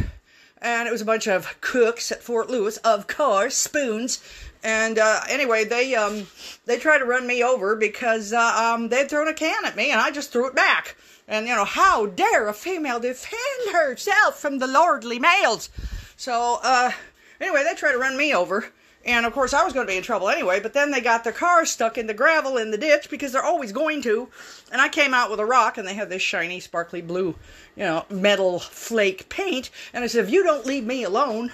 And 0.59 0.87
it 0.87 0.91
was 0.91 1.01
a 1.01 1.05
bunch 1.05 1.27
of 1.27 1.61
cooks 1.61 2.11
at 2.11 2.23
Fort 2.23 2.49
Lewis, 2.49 2.77
of 2.77 3.05
course, 3.05 3.55
spoons. 3.55 4.19
And 4.63 4.97
uh, 4.97 5.19
anyway, 5.29 5.65
they 5.65 5.93
um, 5.93 6.25
they 6.65 6.79
tried 6.79 6.97
to 6.97 7.05
run 7.05 7.27
me 7.27 7.43
over 7.43 7.75
because 7.75 8.33
uh, 8.33 8.73
um, 8.73 8.89
they'd 8.89 9.07
thrown 9.07 9.27
a 9.27 9.35
can 9.35 9.65
at 9.65 9.75
me, 9.75 9.91
and 9.91 10.01
I 10.01 10.09
just 10.09 10.31
threw 10.31 10.47
it 10.47 10.55
back. 10.55 10.95
And, 11.27 11.47
you 11.47 11.53
know, 11.53 11.65
how 11.65 12.07
dare 12.07 12.47
a 12.47 12.53
female 12.53 12.99
defend 12.99 13.71
herself 13.71 14.39
from 14.39 14.57
the 14.57 14.65
lordly 14.65 15.19
males? 15.19 15.69
So, 16.17 16.59
uh, 16.63 16.91
anyway, 17.39 17.63
they 17.63 17.75
tried 17.75 17.93
to 17.93 17.99
run 17.99 18.17
me 18.17 18.33
over. 18.33 18.71
And 19.05 19.25
of 19.25 19.31
course, 19.31 19.53
I 19.53 19.63
was 19.63 19.71
going 19.71 19.87
to 19.87 19.91
be 19.91 19.95
in 19.95 20.03
trouble 20.03 20.27
anyway, 20.27 20.59
but 20.59 20.73
then 20.73 20.91
they 20.91 20.99
got 20.99 21.23
their 21.23 21.31
car 21.31 21.65
stuck 21.65 21.97
in 21.97 22.07
the 22.07 22.13
gravel 22.13 22.57
in 22.57 22.71
the 22.71 22.77
ditch 22.77 23.09
because 23.09 23.31
they're 23.31 23.43
always 23.43 23.71
going 23.71 24.01
to. 24.01 24.27
And 24.69 24.81
I 24.81 24.89
came 24.89 25.13
out 25.13 25.31
with 25.31 25.39
a 25.39 25.45
rock, 25.45 25.77
and 25.77 25.87
they 25.87 25.93
had 25.93 26.09
this 26.09 26.21
shiny, 26.21 26.59
sparkly 26.59 27.01
blue, 27.01 27.35
you 27.77 27.83
know, 27.83 28.05
metal 28.09 28.59
flake 28.59 29.29
paint. 29.29 29.69
And 29.93 30.03
I 30.03 30.07
said, 30.07 30.25
if 30.25 30.31
you 30.31 30.43
don't 30.43 30.65
leave 30.65 30.85
me 30.85 31.03
alone, 31.03 31.53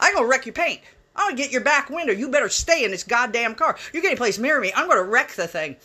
I'm 0.00 0.14
going 0.14 0.24
to 0.24 0.28
wreck 0.28 0.46
your 0.46 0.54
paint. 0.54 0.80
I'm 1.14 1.26
going 1.26 1.36
to 1.36 1.42
get 1.42 1.52
your 1.52 1.60
back 1.60 1.88
window. 1.88 2.12
You 2.12 2.28
better 2.30 2.48
stay 2.48 2.84
in 2.84 2.90
this 2.90 3.04
goddamn 3.04 3.54
car. 3.54 3.76
You 3.92 4.00
get 4.00 4.08
any 4.08 4.16
place 4.16 4.38
near 4.38 4.60
me, 4.60 4.72
I'm 4.74 4.88
going 4.88 4.98
to 4.98 5.04
wreck 5.04 5.32
the 5.32 5.46
thing. 5.46 5.76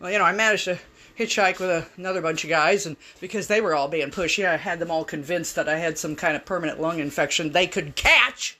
Well, 0.00 0.10
you 0.10 0.18
know, 0.18 0.24
I 0.24 0.32
managed 0.32 0.64
to 0.64 0.78
hitchhike 1.18 1.58
with 1.58 1.70
a, 1.70 1.86
another 1.96 2.20
bunch 2.20 2.44
of 2.44 2.50
guys, 2.50 2.86
and 2.86 2.96
because 3.20 3.46
they 3.46 3.60
were 3.60 3.74
all 3.74 3.88
being 3.88 4.10
pushy, 4.10 4.46
I 4.46 4.56
had 4.56 4.78
them 4.78 4.90
all 4.90 5.04
convinced 5.04 5.54
that 5.56 5.68
I 5.68 5.78
had 5.78 5.98
some 5.98 6.16
kind 6.16 6.36
of 6.36 6.44
permanent 6.44 6.80
lung 6.80 6.98
infection 6.98 7.52
they 7.52 7.66
could 7.66 7.96
catch. 7.96 8.58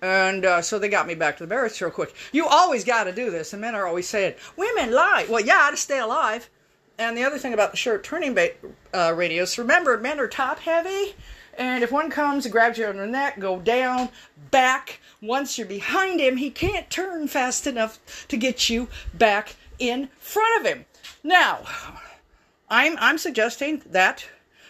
And 0.00 0.44
uh, 0.44 0.62
so 0.62 0.78
they 0.78 0.88
got 0.88 1.06
me 1.06 1.14
back 1.14 1.36
to 1.36 1.44
the 1.44 1.48
barracks 1.48 1.80
real 1.80 1.90
quick. 1.90 2.14
You 2.32 2.46
always 2.46 2.84
got 2.84 3.04
to 3.04 3.12
do 3.12 3.30
this, 3.30 3.52
and 3.52 3.60
men 3.60 3.74
are 3.76 3.86
always 3.86 4.08
saying, 4.08 4.34
"Women 4.56 4.92
lie." 4.92 5.26
Well, 5.28 5.44
yeah, 5.44 5.68
to 5.70 5.76
stay 5.76 6.00
alive. 6.00 6.50
And 6.98 7.16
the 7.16 7.24
other 7.24 7.38
thing 7.38 7.54
about 7.54 7.70
the 7.70 7.76
short 7.76 8.04
turning 8.04 8.34
ba- 8.34 8.52
uh, 8.92 9.12
radius, 9.16 9.58
remember, 9.58 9.96
men 9.98 10.20
are 10.20 10.28
top 10.28 10.58
heavy. 10.58 11.14
And 11.58 11.84
if 11.84 11.92
one 11.92 12.10
comes 12.10 12.44
and 12.44 12.52
grabs 12.52 12.78
you 12.78 12.86
on 12.86 12.96
the 12.96 13.06
neck, 13.06 13.38
go 13.38 13.60
down, 13.60 14.08
back. 14.50 15.00
Once 15.20 15.58
you're 15.58 15.66
behind 15.66 16.20
him, 16.20 16.36
he 16.36 16.50
can't 16.50 16.90
turn 16.90 17.28
fast 17.28 17.66
enough 17.66 18.26
to 18.28 18.36
get 18.36 18.70
you 18.70 18.88
back 19.14 19.56
in 19.78 20.08
front 20.18 20.60
of 20.60 20.66
him. 20.66 20.84
Now, 21.24 21.60
I'm 22.68 22.96
I'm 22.98 23.18
suggesting 23.18 23.82
that 23.86 24.26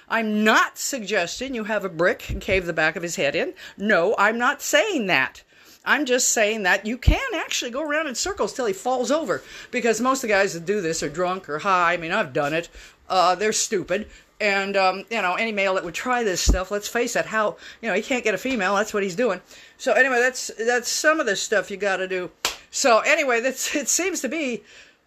I'm 0.08 0.44
not 0.44 0.76
suggesting 0.76 1.54
you 1.54 1.64
have 1.64 1.84
a 1.84 1.88
brick 1.88 2.28
and 2.28 2.40
cave 2.40 2.66
the 2.66 2.72
back 2.72 2.96
of 2.96 3.02
his 3.02 3.16
head 3.16 3.34
in. 3.34 3.54
No, 3.78 4.14
I'm 4.18 4.36
not 4.36 4.60
saying 4.60 5.06
that. 5.06 5.42
I'm 5.84 6.04
just 6.04 6.28
saying 6.28 6.62
that 6.62 6.86
you 6.86 6.96
can 6.96 7.34
actually 7.34 7.70
go 7.70 7.82
around 7.82 8.06
in 8.06 8.14
circles 8.14 8.52
till 8.52 8.66
he 8.66 8.72
falls 8.72 9.10
over 9.10 9.42
because 9.70 10.00
most 10.00 10.18
of 10.18 10.28
the 10.28 10.34
guys 10.34 10.52
that 10.54 10.66
do 10.66 10.80
this 10.80 11.02
are 11.02 11.08
drunk 11.08 11.48
or 11.48 11.60
high. 11.60 11.94
I 11.94 11.96
mean, 11.96 12.12
I've 12.12 12.32
done 12.32 12.52
it. 12.52 12.68
Uh, 13.08 13.34
they're 13.34 13.52
stupid. 13.52 14.08
And 14.40 14.76
um, 14.76 15.04
you 15.10 15.22
know, 15.22 15.34
any 15.34 15.52
male 15.52 15.74
that 15.74 15.84
would 15.84 15.94
try 15.94 16.22
this 16.22 16.40
stuff, 16.40 16.70
let's 16.70 16.88
face 16.88 17.16
it, 17.16 17.26
how 17.26 17.56
you 17.80 17.88
know 17.88 17.94
he 17.94 18.02
can't 18.02 18.24
get 18.24 18.34
a 18.34 18.38
female. 18.38 18.74
That's 18.74 18.92
what 18.92 19.02
he's 19.02 19.16
doing. 19.16 19.40
So 19.78 19.92
anyway, 19.92 20.18
that's 20.18 20.50
that's 20.58 20.90
some 20.90 21.20
of 21.20 21.26
the 21.26 21.36
stuff 21.36 21.70
you 21.70 21.76
got 21.76 21.96
to 21.96 22.08
do. 22.08 22.30
So 22.70 22.98
anyway, 23.00 23.40
that's 23.40 23.74
it 23.74 23.88
seems 23.88 24.20
to 24.20 24.28
be 24.28 24.62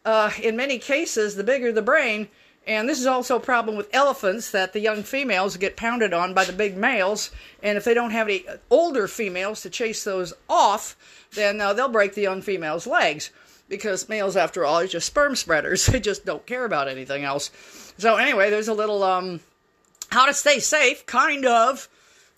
uh, 0.06 0.32
in 0.42 0.56
many 0.56 0.78
cases, 0.78 1.36
the 1.36 1.44
bigger 1.44 1.72
the 1.72 1.82
brain, 1.82 2.30
And 2.68 2.88
this 2.88 3.00
is 3.00 3.06
also 3.06 3.36
a 3.36 3.40
problem 3.40 3.76
with 3.76 3.94
elephants 3.94 4.52
that 4.52 4.74
the 4.74 4.80
young 4.80 5.04
females 5.04 5.58
get 5.58 5.76
pounded 5.76 6.14
on 6.14 6.34
by 6.34 6.46
the 6.46 6.54
big 6.54 6.78
males. 6.78 7.32
And 7.62 7.78
if 7.78 7.84
they 7.84 7.94
don't 7.94 8.12
have 8.12 8.28
any 8.28 8.46
older 8.70 9.08
females 9.08 9.62
to 9.62 9.70
chase 9.70 10.04
those 10.04 10.34
off, 10.50 10.96
then 11.34 11.62
uh, 11.62 11.74
they'll 11.74 11.90
break 11.90 12.16
the 12.16 12.22
young 12.22 12.42
female's 12.42 12.88
legs. 12.88 13.32
Because 13.68 14.08
males, 14.08 14.36
after 14.36 14.64
all, 14.64 14.80
are 14.80 14.88
just 14.88 15.08
sperm 15.08 15.36
spreaders. 15.36 15.88
They 15.92 16.00
just 16.00 16.26
don't 16.26 16.46
care 16.46 16.66
about 16.66 16.88
anything 16.88 17.24
else. 17.24 17.50
So, 17.98 18.16
anyway, 18.16 18.50
there's 18.50 18.68
a 18.68 18.74
little 18.74 19.04
um, 19.04 19.40
how 20.10 20.26
to 20.26 20.34
stay 20.34 20.60
safe, 20.60 21.06
kind 21.06 21.46
of. 21.46 21.90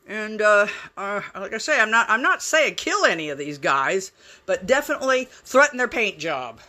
And 0.07 0.41
uh, 0.41 0.67
uh, 0.95 1.21
like 1.35 1.53
I 1.53 1.57
say, 1.57 1.79
I'm 1.79 1.91
not 1.91 2.09
I'm 2.09 2.21
not 2.21 2.41
saying 2.41 2.75
kill 2.75 3.03
any 3.03 3.29
of 3.29 3.37
these 3.37 3.57
guys, 3.57 4.13
but 4.45 4.65
definitely 4.65 5.27
threaten 5.43 5.77
their 5.77 5.89
paint 5.89 6.17
job. 6.17 6.61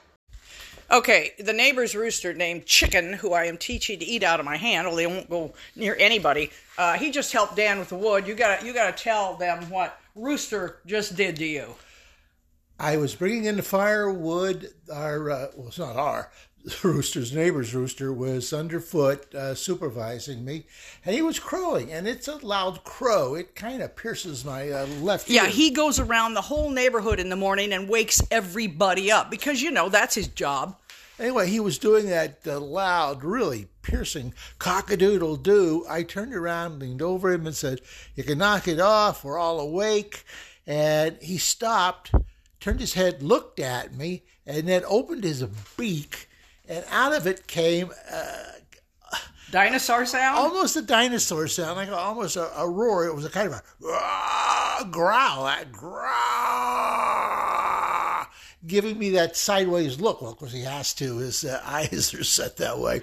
Okay, 0.91 1.33
the 1.39 1.53
neighbor's 1.53 1.95
rooster 1.95 2.33
named 2.33 2.65
Chicken, 2.65 3.13
who 3.13 3.35
I 3.35 3.45
am 3.45 3.59
teaching 3.59 3.99
to 3.99 4.07
eat 4.07 4.23
out 4.23 4.41
of 4.41 4.47
my 4.47 4.57
hand, 4.57 4.87
although 4.87 5.05
only 5.05 5.17
won't 5.17 5.29
go 5.29 5.53
near 5.77 5.95
anybody. 5.99 6.51
Uh, 6.79 6.95
he 6.95 7.11
just 7.11 7.31
helped 7.31 7.57
Dan 7.57 7.79
with 7.79 7.91
the 7.91 7.97
wood. 7.97 8.27
You 8.27 8.35
got 8.35 8.65
you 8.65 8.73
got 8.73 8.97
to 8.97 9.03
tell 9.03 9.35
them 9.35 9.69
what 9.69 10.01
Rooster 10.15 10.79
just 10.87 11.15
did 11.15 11.37
to 11.37 11.45
you. 11.45 11.75
I 12.81 12.97
was 12.97 13.15
bringing 13.15 13.45
in 13.45 13.57
the 13.57 13.63
firewood. 13.63 14.73
Our 14.91 15.31
uh, 15.31 15.47
well, 15.57 15.69
it's 15.69 15.79
not 15.79 15.97
our 15.97 16.31
rooster's 16.83 17.35
neighbor's 17.35 17.75
rooster 17.75 18.13
was 18.13 18.53
underfoot 18.53 19.35
uh, 19.35 19.55
supervising 19.55 20.45
me, 20.45 20.65
and 21.05 21.15
he 21.15 21.23
was 21.23 21.39
crowing, 21.39 21.93
and 21.93 22.07
it's 22.07 22.29
a 22.29 22.37
loud 22.45 22.85
crow. 22.85 23.35
It 23.35 23.55
kind 23.55 23.83
of 23.83 23.97
pierces 23.97 24.45
my 24.45 24.71
uh, 24.71 24.87
left. 25.01 25.31
Ear. 25.31 25.37
Yeah, 25.37 25.45
ear. 25.45 25.51
he 25.51 25.71
goes 25.71 25.99
around 25.99 26.35
the 26.35 26.43
whole 26.43 26.71
neighborhood 26.71 27.21
in 27.21 27.29
the 27.29 27.37
morning 27.37 27.73
and 27.73 27.89
wakes 27.89 28.23
everybody 28.31 29.11
up 29.11 29.31
because 29.31 29.63
you 29.63 29.71
know 29.71 29.89
that's 29.89 30.15
his 30.15 30.29
job. 30.29 30.77
Anyway, 31.19 31.49
he 31.49 31.59
was 31.59 31.79
doing 31.79 32.07
that 32.07 32.39
uh, 32.47 32.61
loud, 32.61 33.25
really 33.25 33.67
piercing 33.83 34.33
cock-a-doodle 34.61 35.37
doo. 35.37 35.85
I 35.89 36.05
turned 36.05 36.33
around, 36.33 36.79
leaned 36.79 37.03
over 37.03 37.33
him, 37.33 37.47
and 37.47 37.57
said, 37.57 37.81
"You 38.15 38.23
can 38.25 38.39
knock 38.39 38.69
it 38.69 38.79
off. 38.79 39.25
We're 39.25 39.39
all 39.39 39.59
awake." 39.59 40.25
And 40.67 41.17
he 41.23 41.39
stopped, 41.39 42.13
turned 42.61 42.81
his 42.81 42.93
head, 42.93 43.23
looked 43.23 43.59
at 43.59 43.95
me, 43.95 44.25
and 44.47 44.69
then 44.69 44.83
opened 44.87 45.25
his 45.25 45.43
beak, 45.77 46.28
and 46.69 46.85
out 46.91 47.13
of 47.13 47.27
it 47.27 47.47
came 47.47 47.91
uh, 48.11 48.35
Dinosaur 49.51 50.05
sound? 50.05 50.37
almost 50.37 50.77
a 50.77 50.83
dinosaur 50.83 51.49
sound, 51.49 51.77
like 51.77 51.91
almost 51.91 52.37
a, 52.37 52.61
a 52.61 52.69
roar. 52.69 53.07
It 53.07 53.15
was 53.15 53.25
a 53.25 53.31
kind 53.31 53.49
of 53.49 53.55
a 53.55 53.63
growl, 54.91 55.47
that 55.47 55.73
growl, 55.73 55.97
giving 58.67 58.99
me 58.99 59.09
that 59.11 59.37
sideways 59.37 59.99
look. 60.01 60.21
Well, 60.21 60.33
of 60.33 60.37
course, 60.37 60.53
he 60.53 60.65
has 60.65 60.93
to. 60.95 61.17
His 61.19 61.47
uh, 61.47 61.63
eyes 61.67 62.13
are 62.13 62.25
set 62.25 62.59
that 62.59 62.79
way. 62.79 63.01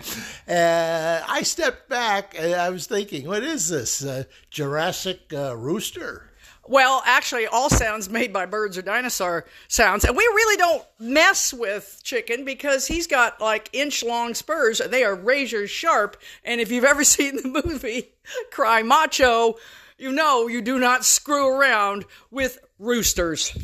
Uh, 0.48 1.24
I 1.28 1.42
stepped 1.42 1.90
back 1.90 2.36
and 2.38 2.54
I 2.54 2.70
was 2.70 2.86
thinking, 2.86 3.28
what 3.28 3.42
is 3.42 3.70
this? 3.70 4.04
Uh, 4.06 4.26
Jurassic 4.52 5.34
uh, 5.34 5.58
rooster? 5.58 6.30
Well, 6.68 7.04
actually, 7.06 7.46
all 7.46 7.70
sounds 7.70 8.10
made 8.10 8.34
by 8.34 8.48
birds 8.48 8.76
are 8.76 8.82
dinosaur 8.82 9.46
sounds. 9.68 10.04
And 10.04 10.18
we 10.18 10.24
really 10.24 10.58
don't 10.58 10.84
mess 11.00 11.54
with 11.54 12.00
Chicken 12.04 12.44
because 12.44 12.88
he's 12.88 13.06
got 13.06 13.40
like 13.40 13.70
inch 13.72 14.04
long 14.04 14.34
spurs. 14.34 14.80
They 14.80 15.04
are 15.04 15.14
razor 15.14 15.68
sharp. 15.68 16.18
And 16.44 16.60
if 16.60 16.72
you've 16.72 16.84
ever 16.84 17.04
seen 17.04 17.36
the 17.36 17.64
movie 17.64 18.14
Cry 18.52 18.82
Macho, 18.82 19.56
you 20.00 20.12
know 20.12 20.48
you 20.48 20.62
do 20.62 20.80
not 20.80 21.06
screw 21.06 21.48
around 21.48 22.06
with 22.32 22.58
roosters. 22.80 23.56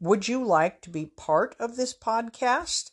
Would 0.00 0.26
you 0.26 0.44
like 0.44 0.80
to 0.82 0.90
be 0.90 1.06
part 1.06 1.54
of 1.60 1.76
this 1.76 1.94
podcast? 1.94 2.90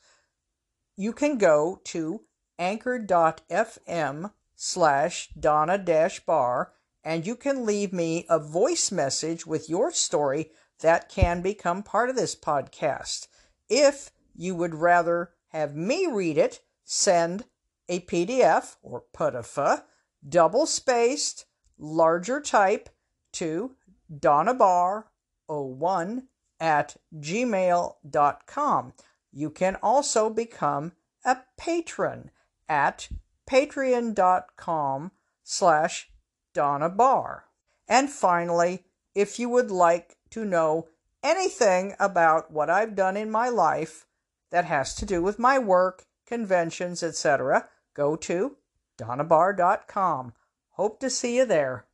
You 0.95 1.11
can 1.11 1.37
go 1.39 1.81
to 1.85 2.21
anchor.fm 2.59 4.31
slash 4.55 5.29
Donna 5.39 5.77
dash 5.77 6.19
Barr 6.21 6.73
and 7.03 7.25
you 7.25 7.37
can 7.37 7.65
leave 7.65 7.93
me 7.93 8.25
a 8.29 8.37
voice 8.37 8.91
message 8.91 9.47
with 9.47 9.69
your 9.69 9.91
story 9.91 10.51
that 10.81 11.07
can 11.07 11.41
become 11.41 11.81
part 11.81 12.09
of 12.09 12.17
this 12.17 12.35
podcast. 12.35 13.29
If 13.69 14.11
you 14.35 14.53
would 14.55 14.75
rather 14.75 15.31
have 15.49 15.73
me 15.73 16.07
read 16.07 16.37
it, 16.37 16.59
send 16.83 17.45
a 17.87 18.01
PDF 18.01 18.75
or 18.81 19.05
PDF, 19.13 19.83
double 20.27 20.65
spaced, 20.65 21.45
larger 21.77 22.41
type 22.41 22.89
to 23.33 23.75
donnabarr01 24.13 26.23
at 26.59 26.97
gmail.com. 27.15 28.93
You 29.31 29.49
can 29.49 29.77
also 29.81 30.29
become 30.29 30.91
a 31.23 31.37
patron 31.57 32.31
at 32.69 33.09
patreon.com 33.49 35.11
slash 35.43 36.09
Donna 36.53 36.89
Barr. 36.89 37.45
And 37.87 38.09
finally, 38.09 38.83
if 39.15 39.39
you 39.39 39.49
would 39.49 39.71
like 39.71 40.17
to 40.31 40.43
know 40.43 40.87
anything 41.23 41.95
about 41.99 42.51
what 42.51 42.69
I've 42.69 42.95
done 42.95 43.17
in 43.17 43.31
my 43.31 43.49
life 43.49 44.05
that 44.51 44.65
has 44.65 44.93
to 44.95 45.05
do 45.05 45.21
with 45.21 45.39
my 45.39 45.57
work, 45.57 46.05
conventions, 46.25 47.01
etc., 47.03 47.69
go 47.93 48.15
to 48.15 48.57
donnabarr.com. 48.97 50.33
Hope 50.71 50.99
to 50.99 51.09
see 51.09 51.37
you 51.37 51.45
there. 51.45 51.85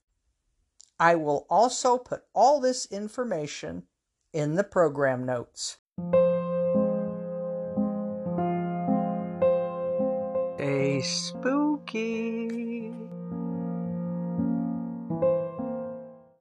I 0.99 1.15
will 1.15 1.45
also 1.49 1.97
put 1.97 2.23
all 2.33 2.59
this 2.59 2.85
information 2.85 3.83
in 4.31 4.55
the 4.55 4.63
program 4.63 5.25
notes. 5.25 5.77
Spooky 11.03 12.62